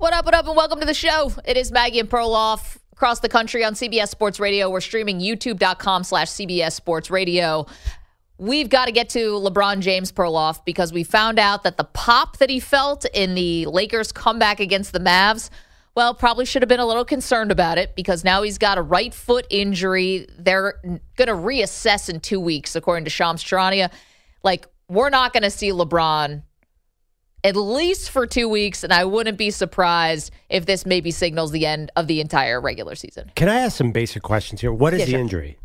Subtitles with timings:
[0.00, 1.30] What up, what up, and welcome to the show.
[1.44, 4.70] It is Maggie and Perloff across the country on CBS Sports Radio.
[4.70, 7.66] We're streaming youtube.com slash CBS Sports Radio.
[8.38, 12.38] We've got to get to LeBron James Perloff because we found out that the pop
[12.38, 15.50] that he felt in the Lakers comeback against the Mavs–
[15.94, 18.82] well, probably should have been a little concerned about it because now he's got a
[18.82, 20.26] right foot injury.
[20.38, 23.90] They're going to reassess in two weeks, according to Shams Charania.
[24.44, 26.44] Like, we're not going to see LeBron
[27.44, 31.66] at least for two weeks, and I wouldn't be surprised if this maybe signals the
[31.66, 33.30] end of the entire regular season.
[33.34, 34.72] Can I ask some basic questions here?
[34.72, 35.20] What is Yeah, the sure.
[35.20, 35.58] injury?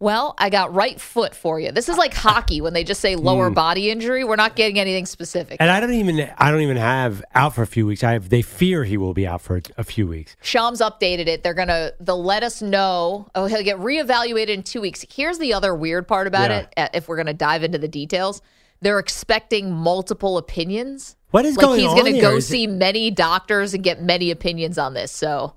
[0.00, 1.70] Well, I got right foot for you.
[1.72, 4.22] This is like hockey when they just say lower body injury.
[4.24, 5.56] We're not getting anything specific.
[5.60, 8.02] And I don't even I don't even have out for a few weeks.
[8.04, 10.36] I have they fear he will be out for a few weeks.
[10.42, 11.42] Shams updated it.
[11.42, 13.28] They're gonna they'll let us know.
[13.34, 15.06] Oh, he'll get reevaluated in two weeks.
[15.10, 16.58] Here's the other weird part about Yeah.
[16.58, 16.72] it.
[16.76, 18.42] uh, If we're gonna dive into the details,
[18.84, 21.16] they're expecting multiple opinions.
[21.30, 23.82] What is like going he's on He's gonna go Is it- see many doctors and
[23.82, 25.10] get many opinions on this.
[25.10, 25.54] So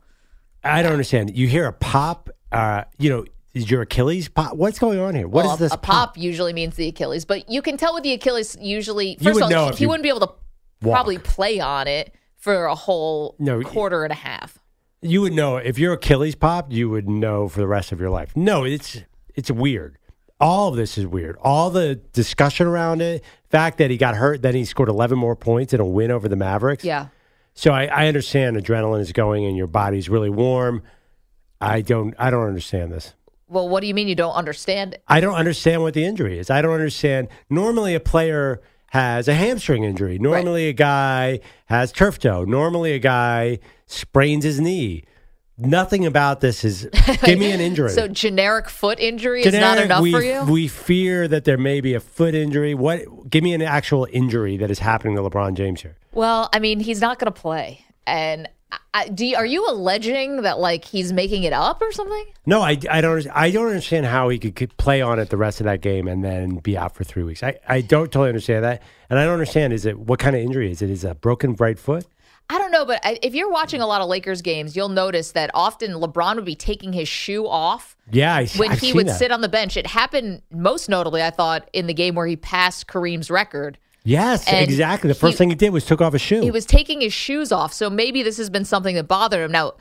[0.64, 1.36] I don't understand.
[1.38, 4.56] You hear a pop, uh, you know, is your Achilles pop?
[4.56, 5.28] What's going on here?
[5.28, 7.94] What is well, a- this a pop usually means the Achilles, but you can tell
[7.94, 9.12] with the Achilles usually.
[9.12, 10.34] You First would of all, he you wouldn't be able to
[10.82, 10.96] walk.
[10.96, 14.60] probably play on it for a whole No, quarter and a half.
[15.02, 18.10] You would know if your Achilles popped, you would know for the rest of your
[18.10, 18.36] life.
[18.36, 18.98] No, it's
[19.36, 19.98] it's weird.
[20.40, 21.38] All of this is weird.
[21.42, 25.36] All the discussion around it, fact that he got hurt, then he scored 11 more
[25.36, 26.84] points in a win over the Mavericks.
[26.84, 27.08] Yeah.
[27.54, 30.84] So I, I understand adrenaline is going and your body's really warm.
[31.60, 33.16] I don't I don't understand this.
[33.50, 35.04] Well, what do you mean you don't understand it?
[35.08, 36.50] I don't understand what the injury is.
[36.50, 37.30] I don't understand.
[37.50, 38.62] Normally, a player
[38.92, 40.20] has a hamstring injury.
[40.20, 42.44] Normally, a guy has turf toe.
[42.44, 45.06] Normally, a guy sprains his knee.
[45.58, 46.88] Nothing about this is
[47.24, 47.90] give me an injury.
[47.90, 50.44] So generic foot injury is not enough we, for you.
[50.44, 52.76] We fear that there may be a foot injury.
[52.76, 53.30] What?
[53.30, 55.96] Give me an actual injury that is happening to LeBron James here.
[56.14, 57.84] Well, I mean, he's not going to play.
[58.06, 58.48] And
[58.94, 62.26] I, do you, are you alleging that like he's making it up or something?
[62.46, 63.28] No, I, I don't.
[63.34, 66.08] I don't understand how he could, could play on it the rest of that game
[66.08, 67.42] and then be out for three weeks.
[67.42, 69.74] I, I don't totally understand that, and I don't understand.
[69.74, 70.90] Is it what kind of injury is it?
[70.90, 72.06] Is it a broken right foot?
[72.50, 75.52] I don't know, but if you're watching a lot of Lakers games, you'll notice that
[75.54, 79.20] often LeBron would be taking his shoe off Yeah, I, when I've he would that.
[79.20, 79.76] sit on the bench.
[79.76, 83.78] It happened most notably, I thought, in the game where he passed Kareem's record.
[84.06, 85.10] Yes, And exactly.
[85.10, 86.40] The first he- thing he did was took off his shoe.
[86.42, 87.74] He was taking his shoes off.
[87.74, 89.52] So maybe this has been something that bothered him.
[89.52, 89.74] Now,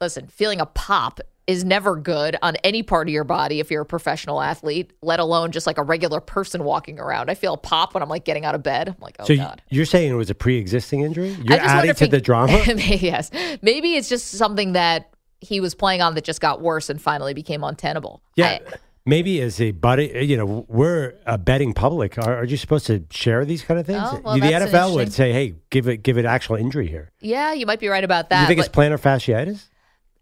[0.00, 3.82] listen, feeling a pop is never good on any part of your body if you're
[3.82, 7.30] a professional athlete, let alone just like a regular person walking around.
[7.30, 8.88] I feel a pop when I'm like getting out of bed.
[8.88, 9.62] I'm like, oh so God.
[9.70, 11.30] you're saying it was a pre-existing injury?
[11.30, 12.52] You're I just wonder adding to he- the drama.
[12.76, 13.30] yes.
[13.62, 17.34] Maybe it's just something that he was playing on that just got worse and finally
[17.34, 18.22] became untenable.
[18.34, 18.58] Yeah.
[18.66, 18.76] I-
[19.08, 22.18] Maybe as a buddy, you know, we're a betting public.
[22.18, 24.02] Are, are you supposed to share these kind of things?
[24.04, 27.52] Oh, well, the NFL would say, "Hey, give it, give it actual injury here." yeah,
[27.52, 28.40] you might be right about that.
[28.40, 29.68] you think it's plantar fasciitis?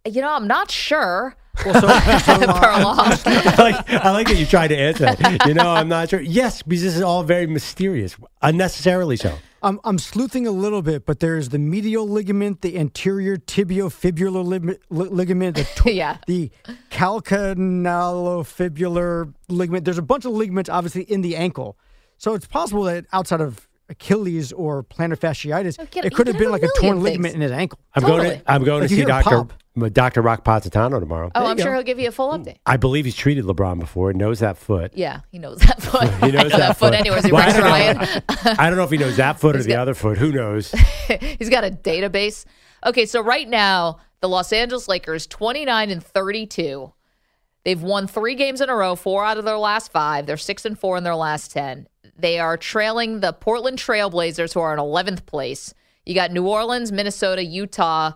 [0.07, 1.35] You know, I'm not sure.
[1.65, 1.93] Well, so, so uh,
[3.27, 5.47] I like, I like that you tried to answer that.
[5.47, 6.21] You know, I'm not sure.
[6.21, 9.35] Yes, because this is all very mysterious, unnecessarily so.
[9.63, 14.79] I'm, I'm sleuthing a little bit, but there's the medial ligament, the anterior tibiofibular lig-
[14.91, 16.19] li- ligament, the, to- Yeah.
[16.27, 16.51] the
[16.91, 19.85] calcanealofibular ligament.
[19.85, 21.79] There's a bunch of ligaments, obviously, in the ankle.
[22.19, 26.51] So it's possible that outside of Achilles or plantar fasciitis, Oh, it could have been
[26.51, 27.79] like a a torn million ligament in his ankle.
[27.95, 29.53] I'm going to I'm going Like to see a Doctor pop.
[29.93, 30.23] Dr.
[30.23, 31.33] Rock Positano tomorrow.
[31.35, 31.73] Oh, I'm sure go.
[31.75, 32.59] he'll give you a full update.
[32.65, 34.13] I believe he's treated LeBron before.
[34.13, 34.93] Knows that foot.
[34.95, 36.09] Yeah, he knows that foot.
[36.25, 36.95] He knows know that, foot.
[36.95, 38.21] Anyways, he Well, I don't know.
[38.59, 40.19] I don't know if he knows that foot or He's the other foot.
[40.19, 40.71] Who knows?
[41.39, 42.45] He's got a database.
[42.87, 46.93] Okay, so right now, the Los Angeles Lakers 29 and 32.
[47.65, 50.27] They've won 3 games in a row, 4 out of their last 5.
[50.27, 51.89] They're 6 and 4 in their last 10.
[52.17, 55.75] They are trailing the Portland Trailblazers who are in 11th place.
[56.07, 58.13] You got New Orleans, Minnesota, Utah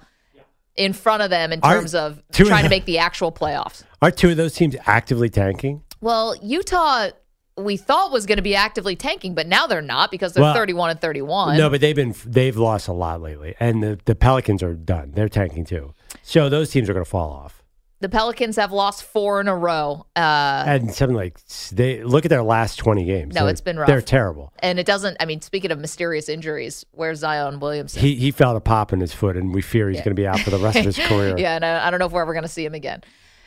[0.79, 3.83] in front of them in terms of trying to make the actual playoffs.
[4.01, 5.83] Are two of those teams actively tanking?
[6.01, 7.11] Well, Utah
[7.59, 10.55] we thought was going to be actively tanking, but now they're not because they're Well,
[10.55, 11.59] 31 and 31.
[11.59, 15.11] No, but they've been they've lost a lot lately, and the, the Pelicans are done.
[15.13, 15.93] They're tanking too.
[16.23, 17.58] So those teams are going to fall off.
[18.01, 20.07] The Pelicans have lost four in a row.
[20.15, 21.39] Uh, And something like
[21.73, 23.35] they look at their last twenty games.
[23.35, 23.87] No, They're- it's been rough.
[23.89, 24.53] They're terrible.
[24.61, 28.01] and it doesn't, I mean, speaking of mysterious injuries, where's Zion Williamson?
[28.01, 30.27] He he felt a pop in his foot, and we fear he's going to be
[30.27, 31.37] out for the rest of his career.
[31.39, 33.03] yeah, and I, I don't know if we're ever going to see him again.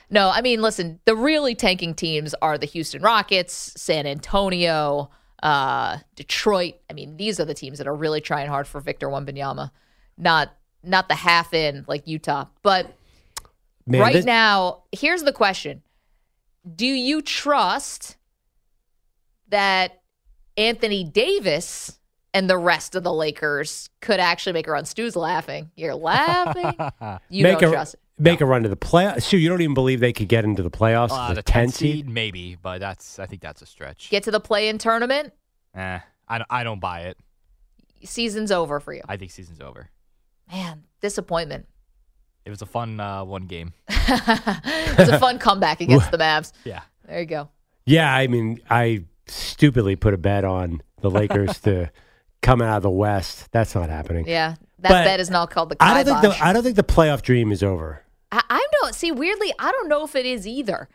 [0.09, 5.09] No, I mean, listen, the really tanking teams are the Houston Rockets, San Antonio,
[5.42, 6.74] uh, Detroit.
[6.89, 9.71] I mean, these are the teams that are really trying hard for Victor Wembanyama,
[10.18, 10.53] not
[10.83, 12.45] not the half in like Utah.
[12.63, 12.94] But
[13.91, 15.81] Man, right this- now, here's the question:
[16.75, 18.17] Do you trust
[19.49, 20.01] that
[20.57, 21.99] Anthony Davis
[22.33, 24.85] and the rest of the Lakers could actually make a run?
[24.85, 25.71] Stu's laughing.
[25.75, 26.73] You're laughing.
[27.29, 27.99] You make don't a trust it.
[28.19, 29.23] make a run to the playoffs.
[29.23, 31.09] So you don't even believe they could get into the playoffs?
[31.11, 31.95] Uh, the, the 10 10 seed.
[31.95, 34.09] seed, maybe, but that's I think that's a stretch.
[34.09, 35.33] Get to the play-in tournament.
[35.75, 37.17] Eh, I, I don't buy it.
[38.03, 39.01] Season's over for you.
[39.07, 39.89] I think season's over.
[40.51, 41.67] Man, disappointment.
[42.45, 43.73] It was a fun uh, one game.
[43.89, 46.51] it was a fun comeback against the Mavs.
[46.65, 46.81] Yeah.
[47.07, 47.49] There you go.
[47.85, 51.91] Yeah, I mean, I stupidly put a bet on the Lakers to
[52.41, 53.51] come out of the West.
[53.51, 54.27] That's not happening.
[54.27, 56.39] Yeah, that But bet is now called the I don't think kibosh.
[56.39, 58.03] the I don't think the playoff dream is over.
[58.31, 59.53] I, I don't see weirdly.
[59.59, 60.89] I don't know if it is either.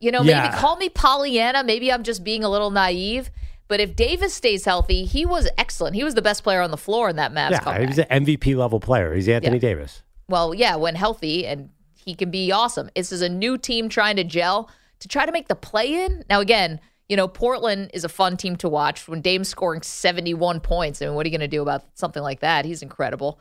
[0.00, 0.42] You know, Yeah.
[0.44, 1.64] maybe call me Pollyanna.
[1.64, 3.30] Maybe I'm just being a little naive.
[3.68, 5.96] But if Davis stays healthy, he was excellent.
[5.96, 7.80] He was the best player on the floor in that Mavs yeah, comeback.
[7.80, 9.12] he was an MVP level player.
[9.14, 9.60] He's Anthony Yeah.
[9.60, 10.02] Davis.
[10.28, 12.90] Well, yeah, when healthy, and he can be awesome.
[12.94, 14.70] This is a new team trying to gel
[15.00, 16.24] to try to make the play in.
[16.28, 19.06] Now, again, you know, Portland is a fun team to watch.
[19.06, 22.22] When Dame's scoring 71 points, I mean, what are you going to do about something
[22.22, 22.64] like that?
[22.64, 23.38] He's incredible.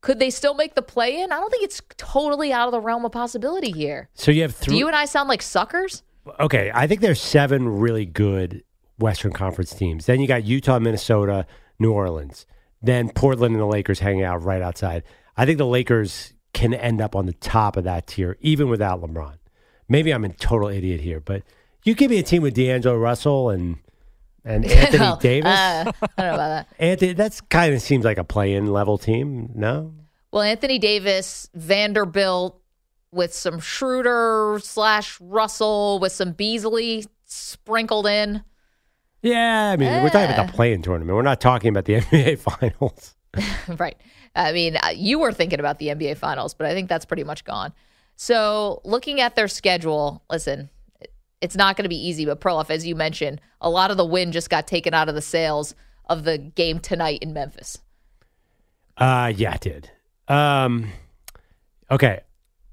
[0.00, 1.30] Could they still make the play in?
[1.30, 4.08] I don't think it's totally out of the realm of possibility here.
[4.14, 4.78] So you have Do three.
[4.78, 6.02] you and I sound like suckers?
[6.40, 8.62] okay, I think there's seven really good
[8.98, 10.06] Western Conference teams.
[10.06, 11.46] Then you got Utah, Minnesota,
[11.78, 12.46] New Orleans.
[12.80, 15.02] Then Portland and the Lakers hanging out right outside.
[15.36, 19.00] I think the Lakers can end up on the top of that tier, even without
[19.00, 19.36] LeBron.
[19.88, 21.42] Maybe I'm a total idiot here, but
[21.84, 23.78] you give me a team with D'Angelo Russell and
[24.44, 25.50] and Anthony Well, Davis.
[25.50, 26.68] uh, I don't know about that.
[26.78, 29.50] Anthony, that's kind of seems like a play-in level team.
[29.54, 29.94] No,
[30.32, 32.60] Well, Anthony Davis, Vanderbilt
[33.12, 38.42] with some Schroeder slash Russell with some Beasley sprinkled in.
[39.22, 39.70] yeah.
[39.72, 41.14] I mean, we're talking about the play-in tournament.
[41.14, 43.14] We're not talking about the NBA Finals.
[43.78, 43.96] right.
[44.34, 47.24] I mean, uh, you were thinking about the NBA Finals, but I think that's pretty
[47.24, 47.72] much gone.
[48.16, 50.70] So, looking at their schedule, listen,
[51.40, 54.04] it's not going to be easy, but Perloff, as you mentioned, a lot of the
[54.04, 55.74] win just got taken out of the sales
[56.08, 57.78] of the game tonight in Memphis.
[58.96, 59.90] Uh, yeah, it did.
[60.28, 60.92] Um,
[61.90, 62.20] okay.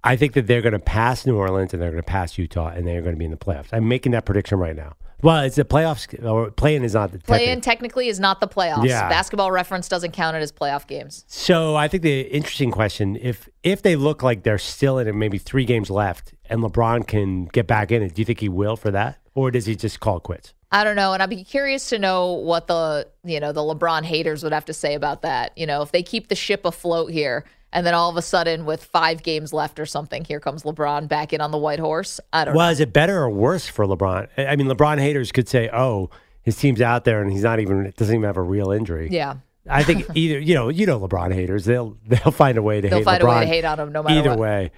[0.03, 2.69] I think that they're going to pass New Orleans and they're going to pass Utah
[2.69, 3.69] and they're going to be in the playoffs.
[3.71, 4.95] I'm making that prediction right now.
[5.21, 6.24] Well, it's the playoffs.
[6.24, 8.86] Or playing is not the Play in technically is not the playoffs.
[8.86, 9.10] Yeah.
[9.10, 11.25] Basketball reference doesn't count it as playoff games.
[11.27, 15.16] So I think the interesting question if if they look like they're still in it,
[15.16, 18.50] maybe three games left, and LeBron can get back in it, do you think he
[18.50, 20.54] will for that, or does he just call quits?
[20.71, 24.04] I don't know, and I'd be curious to know what the you know the LeBron
[24.04, 25.57] haters would have to say about that.
[25.57, 28.65] You know, if they keep the ship afloat here, and then all of a sudden,
[28.65, 32.19] with five games left or something, here comes LeBron back in on the white horse.
[32.33, 32.71] I don't Well, know.
[32.71, 34.27] is it better or worse for LeBron?
[34.38, 36.09] I mean, LeBron haters could say, "Oh,
[36.41, 39.35] his team's out there and he's not even doesn't even have a real injury." Yeah,
[39.69, 42.88] I think either you know you know LeBron haters they'll they'll find a way to
[42.89, 43.05] hate LeBron.
[43.05, 44.39] they'll hate find LeBron a way to hate on him no matter either what.
[44.39, 44.71] way.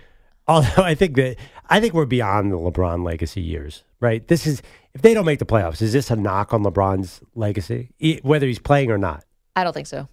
[0.47, 1.37] Although I think that
[1.69, 4.27] I think we're beyond the LeBron legacy years, right?
[4.27, 4.61] This is
[4.93, 7.91] if they don't make the playoffs, is this a knock on LeBron's legacy,
[8.23, 9.23] whether he's playing or not?
[9.55, 10.09] I don't think so.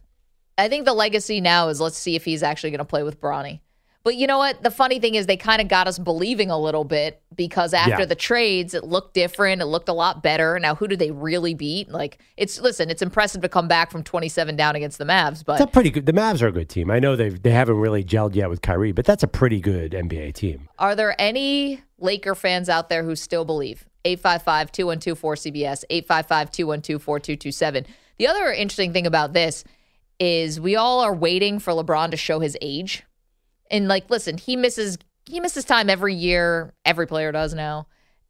[0.58, 3.20] I think the legacy now is let's see if he's actually going to play with
[3.20, 3.60] Bronny.
[4.04, 4.62] But you know what?
[4.62, 8.00] The funny thing is they kind of got us believing a little bit because after
[8.00, 8.04] Yeah.
[8.06, 9.60] the trades, it looked different.
[9.60, 10.58] It looked a lot better.
[10.58, 11.90] Now, who did they really beat?
[11.90, 15.60] Like, it's listen, it's impressive to come back from 27 down against the Mavs, but
[15.60, 16.06] a pretty good.
[16.06, 16.90] The Mavs are a good team.
[16.90, 19.92] I know they they haven't really gelled yet with Kyrie, but that's a pretty good
[19.92, 20.68] NBA team.
[20.78, 23.84] Are there any Laker fans out there who still believe?
[24.04, 27.84] 855 212 4CBS, 855 212 4227.
[28.18, 29.64] The other interesting thing about this
[30.18, 33.04] is we all are waiting for LeBron to show his age.
[33.70, 36.72] And like, listen, he misses he misses time every year.
[36.84, 37.86] Every player does now.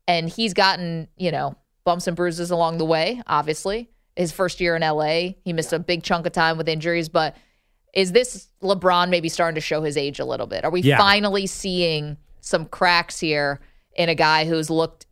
[0.08, 3.88] And he's gotten, you know, bumps and bruises along the way, obviously.
[4.16, 7.36] His first year in LA, he missed a big chunk of time with injuries, but
[7.94, 10.64] is this LeBron maybe starting to show his age a little bit?
[10.64, 10.98] Are we Yeah.
[10.98, 13.60] finally seeing some cracks here
[13.96, 15.06] in a guy who's looked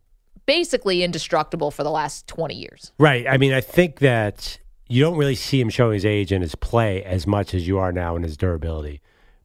[0.45, 2.91] basically indestructible for the last 20 years?
[2.99, 3.25] Right.
[3.27, 6.55] I mean, I think that you don't really see him showing his age and his
[6.55, 9.01] play as much as you are now in his durability.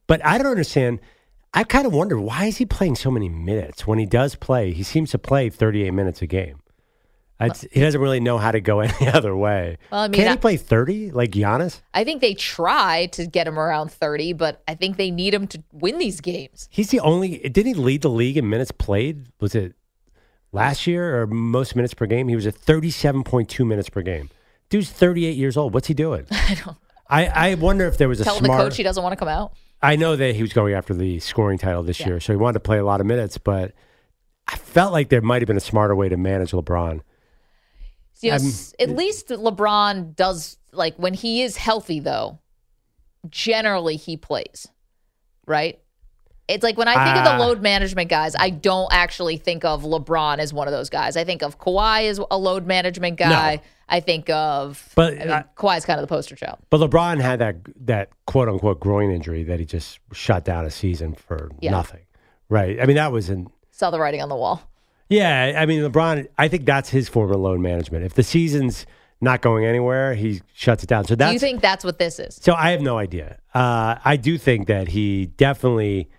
[0.07, 0.99] But I don't understand.
[1.53, 4.73] I kind of wonder why is he playing so many minutes when he does play.
[4.73, 6.59] He seems to play 38 minutes a game.
[7.71, 9.77] He doesn't really know how to go any other way.
[9.91, 11.81] Well, I mean, Can he play 30 like Giannis?
[11.93, 15.47] I think they try to get him around 30, but I think they need him
[15.47, 16.69] to win these games.
[16.71, 17.39] He's the only.
[17.39, 19.27] Didn't he lead the league in minutes played?
[19.39, 19.75] Was it
[20.51, 22.27] last year or most minutes per game?
[22.29, 24.29] He was at 37.2 minutes per game.
[24.73, 25.71] Dude's 38 years old.
[25.75, 26.25] What's he doing?
[26.31, 26.75] I don't
[27.07, 28.57] I, I wonder if there was a tell smart.
[28.57, 29.53] the coach he doesn't want to come out.
[29.83, 32.07] I know that he was going after the scoring title this Yeah.
[32.07, 33.73] year, so he wanted to play a lot of minutes, but
[34.47, 37.01] I felt like there might have been a smarter way to manage LeBron.
[38.21, 42.39] You know, I'm- at least LeBron does like when he is healthy though.
[43.29, 44.67] Generally, he plays,
[45.45, 45.79] right?
[46.47, 47.37] It's like when I think of Ah.
[47.37, 51.15] the load management guys, I don't actually think of LeBron as one of those guys.
[51.15, 53.61] I think of Kawhi as a load management guy.
[53.87, 56.57] I think of, But, I mean, uh, Kawhi's kind of the poster child.
[56.69, 60.71] But LeBron had that that quote unquote groin injury that he just shut down a
[60.71, 61.71] season for Yeah.
[61.71, 62.01] nothing,
[62.49, 62.79] right?
[62.81, 63.47] I mean, that was in.
[63.71, 64.61] Saw the writing on the wall.
[65.09, 66.27] Yeah, I mean, LeBron.
[66.37, 68.03] I think that's his form of load management.
[68.05, 68.85] If the season's
[69.21, 71.05] not going anywhere, he shuts it down.
[71.05, 72.39] So that's Do you think that's what this is?
[72.41, 73.37] So I have no idea.
[73.53, 76.09] Uh, I do think that he definitely.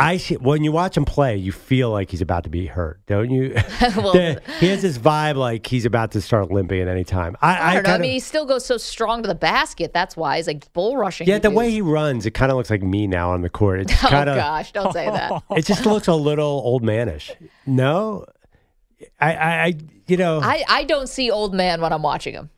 [0.00, 3.00] I see, when you watch him play, you feel like he's about to be hurt,
[3.06, 3.54] don't you?
[3.96, 7.36] Well- The- he has this vibe like he's about to start limping at any time.
[7.42, 7.90] I, I don't know.
[7.90, 9.92] I kinda- mean, he still goes so strong to the basket.
[9.92, 11.26] That's why he's like bull rushing.
[11.28, 11.56] yeah, the dudes.
[11.56, 13.80] way he runs, it kind of looks like me now on the court.
[13.80, 15.42] It's Oh kind of, gosh, don't say that.
[15.56, 17.30] it just looks a little old manish.
[17.66, 18.24] No,
[19.20, 19.74] I, I, I
[20.06, 22.50] you know, I, I don't see old man when I'm watching him.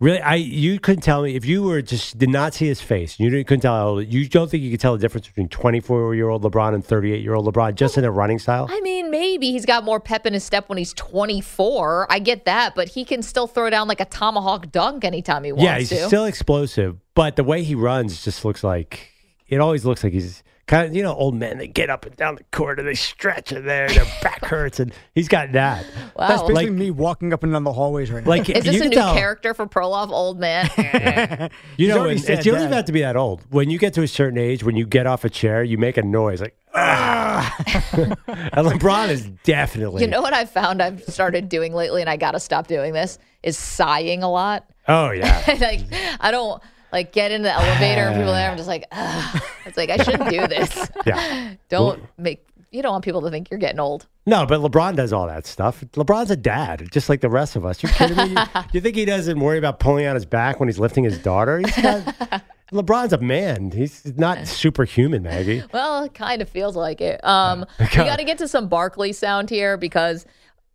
[0.00, 3.20] Really, I you couldn't tell me if you were just did not see his face.
[3.20, 4.06] You didn't, couldn't tell how old.
[4.10, 6.82] You don't think you could tell the difference between twenty four year old LeBron and
[6.82, 8.66] thirty eight year old LeBron just in a running style?
[8.70, 12.06] I mean, maybe he's got more pep in his step when he's 24.
[12.08, 15.52] I get that, but he can still throw down like a tomahawk dunk anytime he
[15.52, 16.06] wants yeah, he's to.
[16.06, 19.10] still explosive, but the way he runs just looks like
[19.50, 21.58] it always looks like he's kind of you know old men.
[21.58, 24.78] They get up and down the court and they stretch and their their back hurts,
[24.80, 25.84] and he's got that.
[26.16, 26.28] wow.
[26.28, 28.30] That's basically Like- me walking up and down the hallways right now.
[28.30, 30.70] Like Is this you a can new tell, character for Perloff, old man?
[31.76, 32.66] You know, already when, said it's, you don't that.
[32.66, 33.42] even have to be that old.
[33.50, 35.96] When you get to a certain age, when you get off a chair, you make
[35.96, 37.54] a noise like ah.
[37.92, 42.16] and LeBron is definitely you know what I've found I've started doing lately, and I
[42.16, 44.66] got to stop doing this, is sighing a lot.
[44.88, 45.42] Oh yeah.
[45.60, 45.80] like,
[46.20, 48.50] I don't like get in the elevator and people there.
[48.50, 49.42] I'm just like, Ugh.
[49.66, 50.90] it's like, I shouldn't do this.
[51.06, 51.54] Yeah.
[51.68, 54.06] don't make, you don't want people to think you're getting old.
[54.26, 55.82] No, but LeBron does all that stuff.
[55.92, 57.82] LeBron's a dad, just like the rest of us.
[57.82, 58.30] You kidding me?
[58.30, 61.18] You, you think he doesn't worry about pulling out his back when he's lifting his
[61.18, 61.58] daughter?
[61.58, 62.42] He's not,
[62.72, 63.72] LeBron's a man.
[63.72, 65.64] He's not superhuman, Maggie.
[65.72, 67.24] Well, it kind of feels like it.
[67.24, 70.24] Um, we got to get to some Barkley sound here because,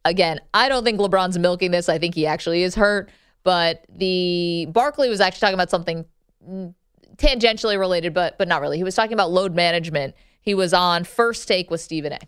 [0.03, 1.87] again, I don't think LeBron's milking this.
[1.87, 3.09] I think he actually is hurt.
[3.45, 6.03] But the Barkley was actually talking about something
[7.15, 8.77] tangentially related, but but not really.
[8.77, 10.15] He was talking about load management.
[10.41, 12.19] He was on First Take with Stephen A.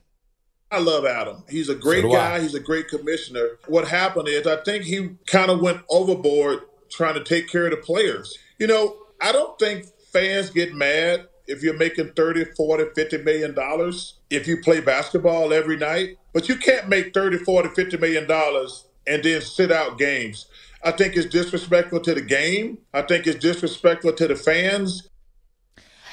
[0.71, 1.43] I love Adam.
[1.49, 2.13] He's a great do I.
[2.13, 2.41] guy.
[2.41, 3.57] He's a great commissioner.
[3.67, 6.59] What happened is I think he kind of went overboard
[6.89, 8.37] trying to take care of the players.
[8.59, 13.53] You know, I don't think fans get mad if you're making 30, 40, 50 million
[13.53, 18.27] dollars if you play basketball every night, but you can't make 30, 40, 50 million
[18.27, 20.47] dollars and then sit out games.
[20.83, 22.77] I think it's disrespectful to the game.
[22.93, 25.09] I think it's disrespectful to the fans.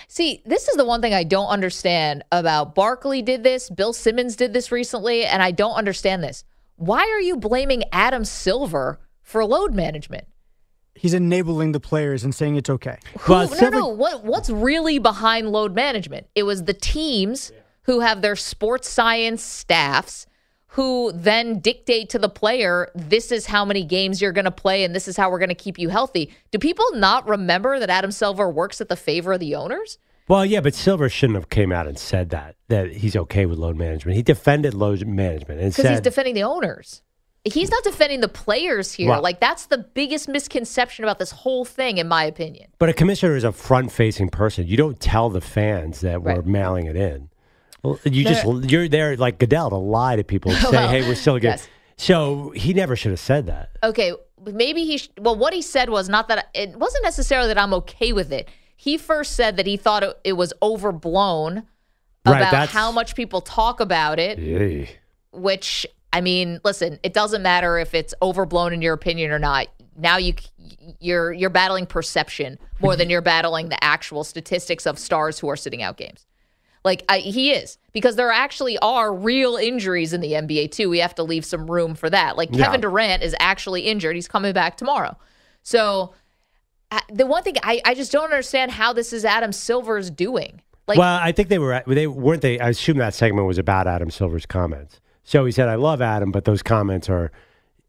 [0.08, 4.36] See, this is the one thing I don't understand about Barkley did this, Bill Simmons
[4.36, 6.44] did this recently, and I don't understand this.
[6.76, 10.26] Why are you blaming Adam Silver for load management?
[10.94, 12.98] He's enabling the players and saying it's okay.
[13.20, 13.88] Who, Well, no, Silver- no.
[13.88, 16.28] What, what's really behind load management?
[16.34, 17.50] It was the teams
[17.82, 20.26] who have their sports science staffs
[20.74, 24.82] who then dictate to the player, this is how many games you're going to play
[24.82, 26.32] and this is how we're going to keep you healthy.
[26.50, 29.98] Do people not remember that Adam Silver works at the favor of the owners?
[30.26, 33.56] Well, yeah, but Silver shouldn't have came out and said that that he's okay with
[33.56, 34.16] load management.
[34.16, 37.02] He defended load management and Because he's defending the owners.
[37.44, 39.14] He's not defending the players here.
[39.18, 42.70] Like that's the biggest misconception about this whole thing, in my opinion.
[42.80, 44.66] but a commissioner is a front-facing person.
[44.66, 47.28] You don't tell the fans that we're mailing it in.
[47.84, 51.06] Well, you just you're there like Goodell to lie to people and say, Well, "Hey,
[51.06, 51.68] we're still good." yes.
[51.96, 53.70] So he never should have said that.
[53.82, 54.12] Okay,
[54.44, 54.98] maybe he.
[54.98, 58.32] Sh- well, what he said was not that it wasn't necessarily that I'm okay with
[58.32, 58.48] it.
[58.76, 61.62] He first said that he thought it, it was overblown
[62.26, 64.38] Right, about that's- how much people talk about it.
[64.38, 64.88] Yay.
[65.32, 69.68] Which I mean, listen, it doesn't matter if it's overblown in your opinion or not.
[69.96, 70.34] Now you
[71.00, 75.56] you're you're battling perception more than you're battling the actual statistics of stars who are
[75.56, 76.26] sitting out games.
[76.84, 80.90] Like I, he is because there actually are real injuries in the NBA too.
[80.90, 82.36] We have to leave some room for that.
[82.36, 82.66] Like Yeah.
[82.66, 84.14] Kevin Durant is actually injured.
[84.16, 85.16] He's coming back tomorrow.
[85.62, 86.12] So
[87.10, 90.60] the one thing I, I just don't understand how this is Adam Silver's doing.
[90.86, 92.60] Like, well, I think they were they weren't they.
[92.60, 95.00] I assume that segment was about Adam Silver's comments.
[95.22, 97.32] So he said, "I love Adam, but those comments are."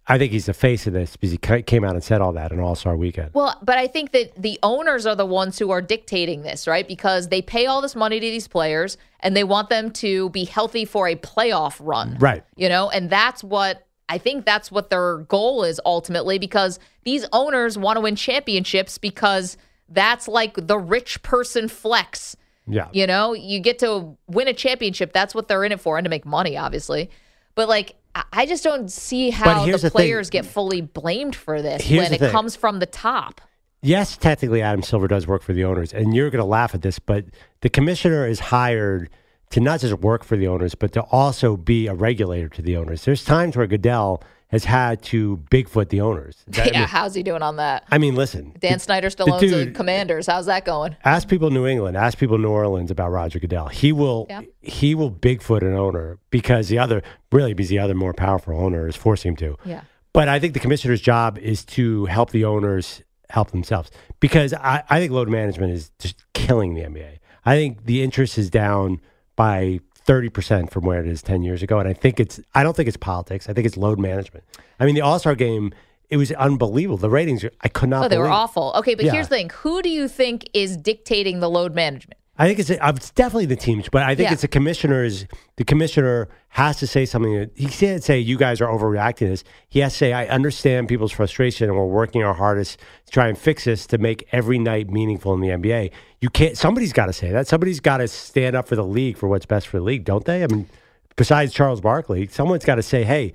[0.08, 2.52] I think he's the face of this because he came out and said all that
[2.52, 3.32] in All Star Weekend.
[3.34, 6.88] Well, but I think that the owners are the ones who are dictating this, right?
[6.88, 10.46] Because they pay all this money to these players and they want them to be
[10.46, 12.18] healthy for a playoff run.
[12.20, 12.44] Right.
[12.56, 17.26] You know, and that's what I think that's what their goal is ultimately because these
[17.34, 19.58] owners want to win championships because
[19.90, 22.36] that's like the rich person flex.
[22.68, 22.90] Yeah.
[22.92, 25.14] You know, you get to win a championship.
[25.14, 27.10] That's what they're in it for and to make money, obviously.
[27.56, 27.96] But like,
[28.32, 32.20] I- just don't see how the players get fully blamed for this Here's when it
[32.20, 32.32] thing.
[32.32, 33.42] comes from the top.
[33.82, 36.82] yes, technically Adam Silver does work for the owners, and you're going to laugh at
[36.82, 37.26] this, but
[37.62, 39.10] the commissioner is hired
[39.52, 42.76] to not just work for the owners, but to also be a regulator to the
[42.78, 43.06] owners.
[43.06, 44.24] There's times where Goodell
[44.56, 46.44] has had to Bigfoot the owners.
[46.58, 47.84] I yeah, mean, how's he doing on that?
[47.92, 50.28] I mean, listen, Dan the- Snyder the still owns the Commanders.
[50.28, 50.96] How's that going?
[51.04, 53.68] Ask people in New England, ask people in New Orleans about Roger Goodell.
[53.68, 54.42] He will Yeah.
[54.62, 58.88] he will Bigfoot an owner because the other really because the other more powerful owner
[58.88, 59.58] is forcing him to.
[59.66, 59.82] Yeah.
[60.14, 64.84] But I think the commissioner's job is to help the owners help themselves because I,
[64.90, 67.18] I think load management is just killing the NBA.
[67.44, 69.02] I think the interest is down
[69.36, 71.80] by 30% from where it is 10 years ago.
[71.80, 73.50] And I think it's, I don't think it's politics.
[73.50, 74.44] I think it's load management.
[74.80, 75.74] I mean, the All Star game,
[76.10, 76.98] it was unbelievable.
[76.98, 78.34] The ratings, I could not Oh, they were believe.
[78.36, 78.74] awful.
[78.78, 79.14] Okay, but Yeah.
[79.14, 82.20] here's the thing: who do you think is dictating the load management?
[82.38, 84.34] I think it's, uh, it's definitely the teams, but I think Yeah.
[84.34, 85.26] it's the commissioner's.
[85.56, 87.50] The commissioner has to say something.
[87.56, 89.18] He can't say you guys are overreacting.
[89.20, 92.78] to This he has to say I understand people's frustration, and we're working our hardest
[93.06, 95.92] to try and fix this to make every night meaningful in the NBA.
[96.20, 96.58] You can't.
[96.58, 97.48] Somebody's got to say that.
[97.48, 100.26] Somebody's got to stand up for the league for what's best for the league, don't
[100.26, 100.44] they?
[100.44, 100.68] I mean,
[101.16, 103.32] besides Charles Barkley, someone's got to say, "Hey,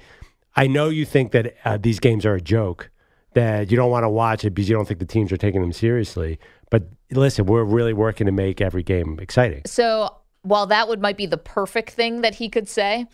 [0.57, 2.91] I know you think that uh, these games are a joke."
[3.35, 5.61] That you don't want to watch it because you don't think the teams are taking
[5.61, 6.41] them seriously.
[6.71, 9.63] But listen, we're really working to make every game exciting.
[9.67, 13.07] So while that would might be the perfect thing that he could say,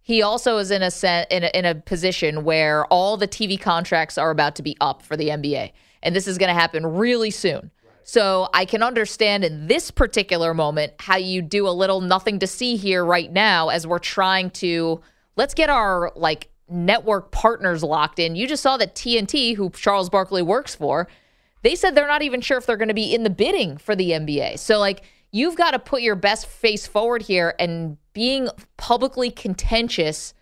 [0.00, 4.18] he also is in a in a, in a position where all the TV contracts
[4.18, 5.72] are about to be up for the NBA,
[6.02, 7.70] and this is going to happen really soon.
[8.04, 12.48] So I can understand in this particular moment how you do a little nothing to
[12.48, 15.00] see here right now as we're trying to
[15.36, 18.34] let's get our like network partners locked in.
[18.34, 21.06] You just saw that TNT, who Charles Barkley works for,
[21.62, 23.96] they said they're not even sure if they're going to be in the bidding for
[23.96, 24.58] the NBA.
[24.58, 30.34] So, like, you've got to put your best face forward here and being publicly contentious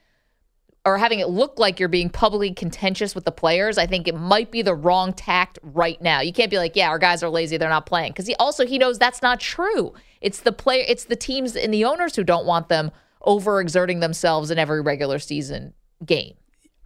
[0.85, 3.76] or having it look like you're being publicly contentious with the players.
[3.76, 6.20] I think it might be the wrong tact right now.
[6.20, 8.12] You can't be like, yeah, our guys are lazy, they're not playing.
[8.12, 9.92] Because he also he knows that's not true.
[10.20, 12.90] It's the player, it's the teams and the owners who don't want them
[13.26, 16.35] overexerting themselves in every regular season game.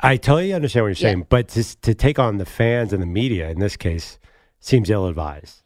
[0.01, 1.15] I totally understand what you're Yeah.
[1.15, 4.19] saying, but to, to take on the fans and the media in this case
[4.61, 5.63] seems ill advised.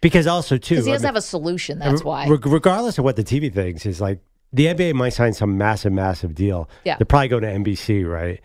[0.00, 1.78] Because also too, Because he doesn't mean, have a solution.
[1.78, 2.28] That's re- why.
[2.28, 4.20] reg- regardless of what the TV thinks, is like
[4.52, 6.68] the NBA might sign some massive, massive deal.
[6.84, 6.96] Yeah.
[6.98, 8.40] they're probably going to NBC, right?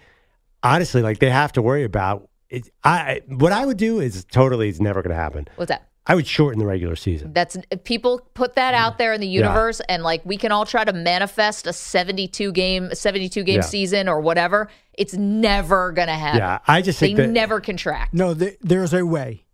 [0.63, 2.69] Honestly, like they have to worry about it.
[2.83, 5.47] I what I would do is totally, it's never going to happen.
[5.55, 5.88] What's that?
[6.09, 7.33] I would shorten the regular season.
[7.33, 10.83] That's people put that out there in the universe, and like we can all try
[10.83, 13.61] to manifest a seventy-two game, seventy-two game Yeah.
[13.61, 14.69] season or whatever.
[14.95, 16.39] It's never gonna happen.
[16.39, 18.13] Yeah, I just they think that never contract.
[18.15, 19.45] No, th- there's a way.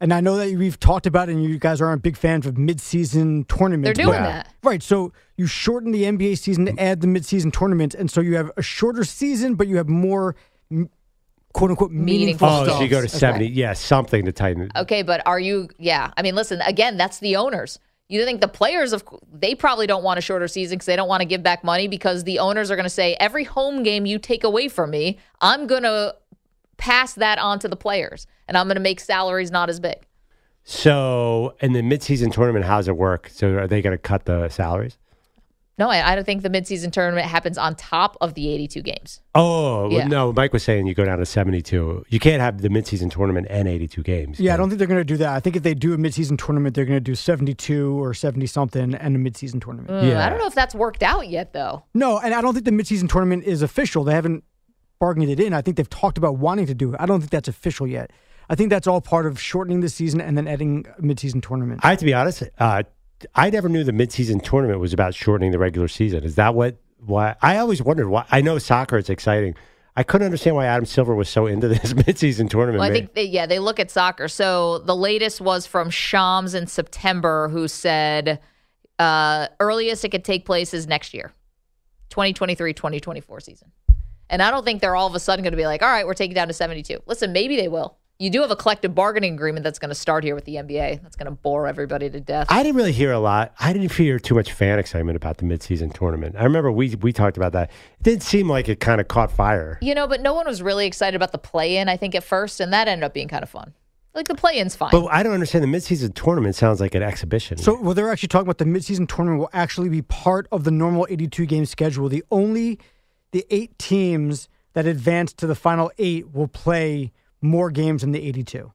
[0.00, 2.56] And I know that we've talked about it, and you guys aren't big fans of
[2.56, 3.98] mid-season tournaments.
[3.98, 4.54] They're doing but- that.
[4.62, 4.82] Right.
[4.82, 8.50] So you shorten the NBA season to add the mid-season tournaments, and so you have
[8.56, 10.36] a shorter season, but you have more
[10.70, 10.88] m-
[11.58, 13.54] quote unquote meaningful, Meaningful oh, so you go to seventy, right.
[13.54, 14.72] yeah, something to tighten it.
[14.76, 15.68] Okay, but are you?
[15.78, 16.60] Yeah, I mean, listen.
[16.62, 17.78] Again, that's the owners.
[18.08, 21.08] You think the players of they probably don't want a shorter season because they don't
[21.08, 24.06] want to give back money because the owners are going to say every home game
[24.06, 26.14] you take away from me, I'm going to
[26.78, 30.06] pass that on to the players, and I'm going to make salaries not as big.
[30.64, 33.30] So, in the midseason tournament, how does it work?
[33.32, 34.96] So, are they going to cut the salaries?
[35.78, 39.20] No, I, I don't think the midseason tournament happens on top of the 82 games.
[39.34, 40.06] Oh Yeah.
[40.08, 42.04] no, Mike was saying you go down to seventy-two.
[42.08, 44.40] You can't have the midseason tournament and eighty-two games.
[44.40, 45.30] Yeah, I don't think they're going to do that.
[45.34, 48.46] I think if they do a mid-season tournament, they're going to do 72 or 70
[48.46, 49.90] something and a mid-season tournament.
[49.90, 50.26] Mm, Yeah.
[50.26, 51.84] I don't know if that's worked out yet, though.
[51.94, 54.02] No, and I don't think the mid-season tournament is official.
[54.04, 54.44] They haven't
[54.98, 55.52] bargained it in.
[55.52, 56.96] I think they've talked about wanting to do it.
[57.00, 58.10] I don't think that's official yet.
[58.50, 61.80] I think that's all part of shortening the season and then adding a mid-season tournament.
[61.84, 62.42] I have to be honest.
[62.58, 62.82] Uh,
[63.34, 66.24] I never knew the midseason tournament was about shortening the regular season.
[66.24, 66.76] Is that what?
[66.98, 67.36] Why?
[67.42, 68.26] I always wondered why.
[68.30, 69.54] I know soccer is exciting.
[69.96, 72.80] I couldn't understand why Adam Silver was so into this midseason tournament.
[72.80, 74.28] Well, I think, they, yeah, they look at soccer.
[74.28, 78.40] So the latest was from Shams in September, who said
[78.98, 81.32] uh, earliest it could take place is next year,
[82.10, 83.72] 2023 2024 season.
[84.30, 86.06] And I don't think they're all of a sudden going to be like, all right,
[86.06, 87.02] we're taking down to 72.
[87.06, 87.96] Listen, maybe they will.
[88.20, 91.02] You do have a collective bargaining agreement that's going to start here with the NBA.
[91.02, 92.48] That's going to bore everybody to death.
[92.50, 93.54] I didn't really hear a lot.
[93.60, 96.34] I didn't hear too much fan excitement about the midseason tournament.
[96.36, 97.70] I remember we we talked about that.
[98.00, 99.78] It did seem like it kind of caught fire.
[99.80, 101.88] you know, but no one was really excited about the play-in.
[101.88, 103.72] I think at first, and that ended up being kind of fun.
[104.14, 104.90] Like the play-in's fine.
[104.90, 105.62] But I don't understand.
[105.62, 107.56] The midseason tournament sounds like an exhibition.
[107.58, 110.72] So, well, they're actually talking about the midseason tournament will actually be part of the
[110.72, 112.08] normal 82 game schedule.
[112.08, 112.80] The only
[113.30, 118.22] the eight teams that advance to the final eight will play more games than the
[118.22, 118.72] 82.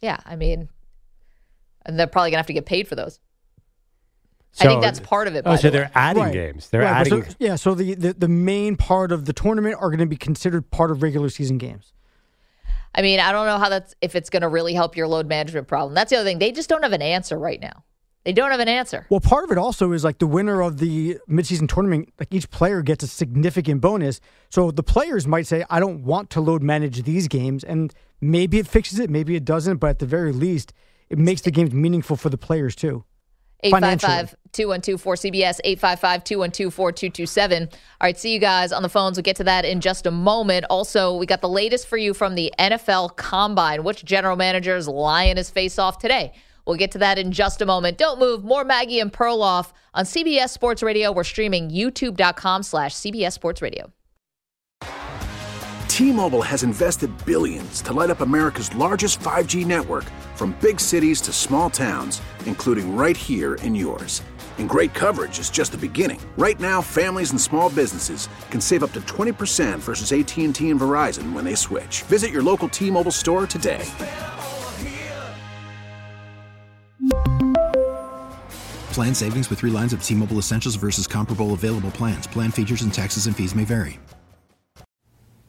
[0.00, 0.68] yeah, I mean,
[1.86, 3.18] and they're probably going to have to get paid for those.
[4.60, 5.40] I think that's part of it.
[5.44, 5.90] Oh, by so the they're way.
[5.94, 6.32] adding Right.
[6.32, 6.68] games.
[6.70, 7.24] They're Right, adding.
[7.24, 10.16] so- yeah, so the, the, the main part of the tournament are going to be
[10.16, 11.92] considered part of regular season games.
[12.94, 15.26] I mean, I don't know how that's if it's going to really help your load
[15.26, 15.94] management problem.
[15.94, 16.38] That's the other thing.
[16.38, 17.82] They just don't have an answer right now.
[18.24, 19.06] They don't have an answer.
[19.10, 22.50] Well, part of it also is like the winner of the midseason tournament, like each
[22.50, 24.20] player gets a significant bonus.
[24.48, 27.64] So the players might say, I don't want to load manage these games.
[27.64, 29.76] And maybe it fixes it, maybe it doesn't.
[29.76, 30.72] But at the very least,
[31.10, 33.04] it makes the games meaningful for the players too.
[33.62, 37.62] 855 212 4CBS, 855 212 4227.
[37.62, 37.68] All
[38.02, 39.16] right, see you guys on the phones.
[39.16, 40.66] We'll get to that in just a moment.
[40.68, 43.82] Also, we got the latest for you from the NFL Combine.
[43.84, 46.32] Which general manager is lying his face off today?
[46.66, 47.98] We'll get to that in just a moment.
[47.98, 48.44] Don't move.
[48.44, 51.12] More Maggie and Perloff on CBS Sports Radio.
[51.12, 53.92] We're streaming youtube.com slash CBS Sports Radio.
[55.88, 60.02] T-Mobile has invested billions to light up America's largest 5G network
[60.34, 64.20] from big cities to small towns, including right here in yours.
[64.58, 66.20] And great coverage is just the beginning.
[66.36, 71.32] Right now, families and small businesses can save up to 20% versus AT&T and Verizon
[71.32, 72.02] when they switch.
[72.02, 73.84] Visit your local T-Mobile store today.
[78.92, 82.26] Plan savings with three lines of T Mobile Essentials versus comparable available plans.
[82.26, 84.00] Plan features and taxes and fees may vary.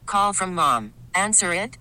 [0.05, 0.93] Call from mom.
[1.13, 1.77] Answer it.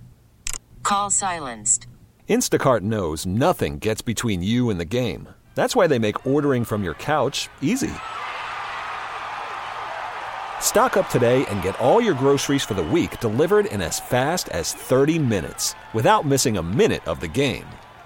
[0.82, 1.86] Call silenced.
[2.28, 5.28] Instacart knows nothing gets between you and the game.
[5.54, 7.92] That's why they make ordering from your couch easy.
[10.60, 14.48] Stock up today and get all your groceries for the week delivered in as fast
[14.48, 17.66] as 30 minutes without missing a minute of the game.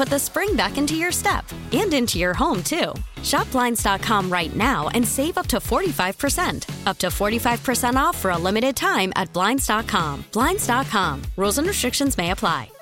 [0.00, 2.94] put the spring back into your step and into your home, too.
[3.22, 6.86] Shop Blinds.com right now and save up to 45%.
[6.86, 10.24] Up to 45% off for a limited time at Blinds.com.
[10.32, 11.22] Blinds.com.
[11.36, 12.72] Rules and restrictions may apply.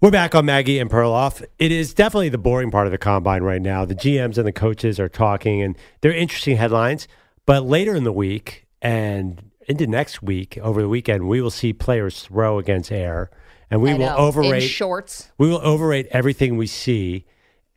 [0.00, 1.44] We're back on Maggie and Perloff.
[1.60, 3.84] It is definitely the boring part of the combine right now.
[3.84, 7.06] The GMs and the coaches are talking, and they're interesting headlines.
[7.46, 11.72] But later in the week and into next week, over the weekend, we will see
[11.72, 13.30] players throw against air,
[13.70, 14.16] and we I will know.
[14.16, 15.30] overrate In shorts.
[15.38, 17.24] We will overrate everything we see.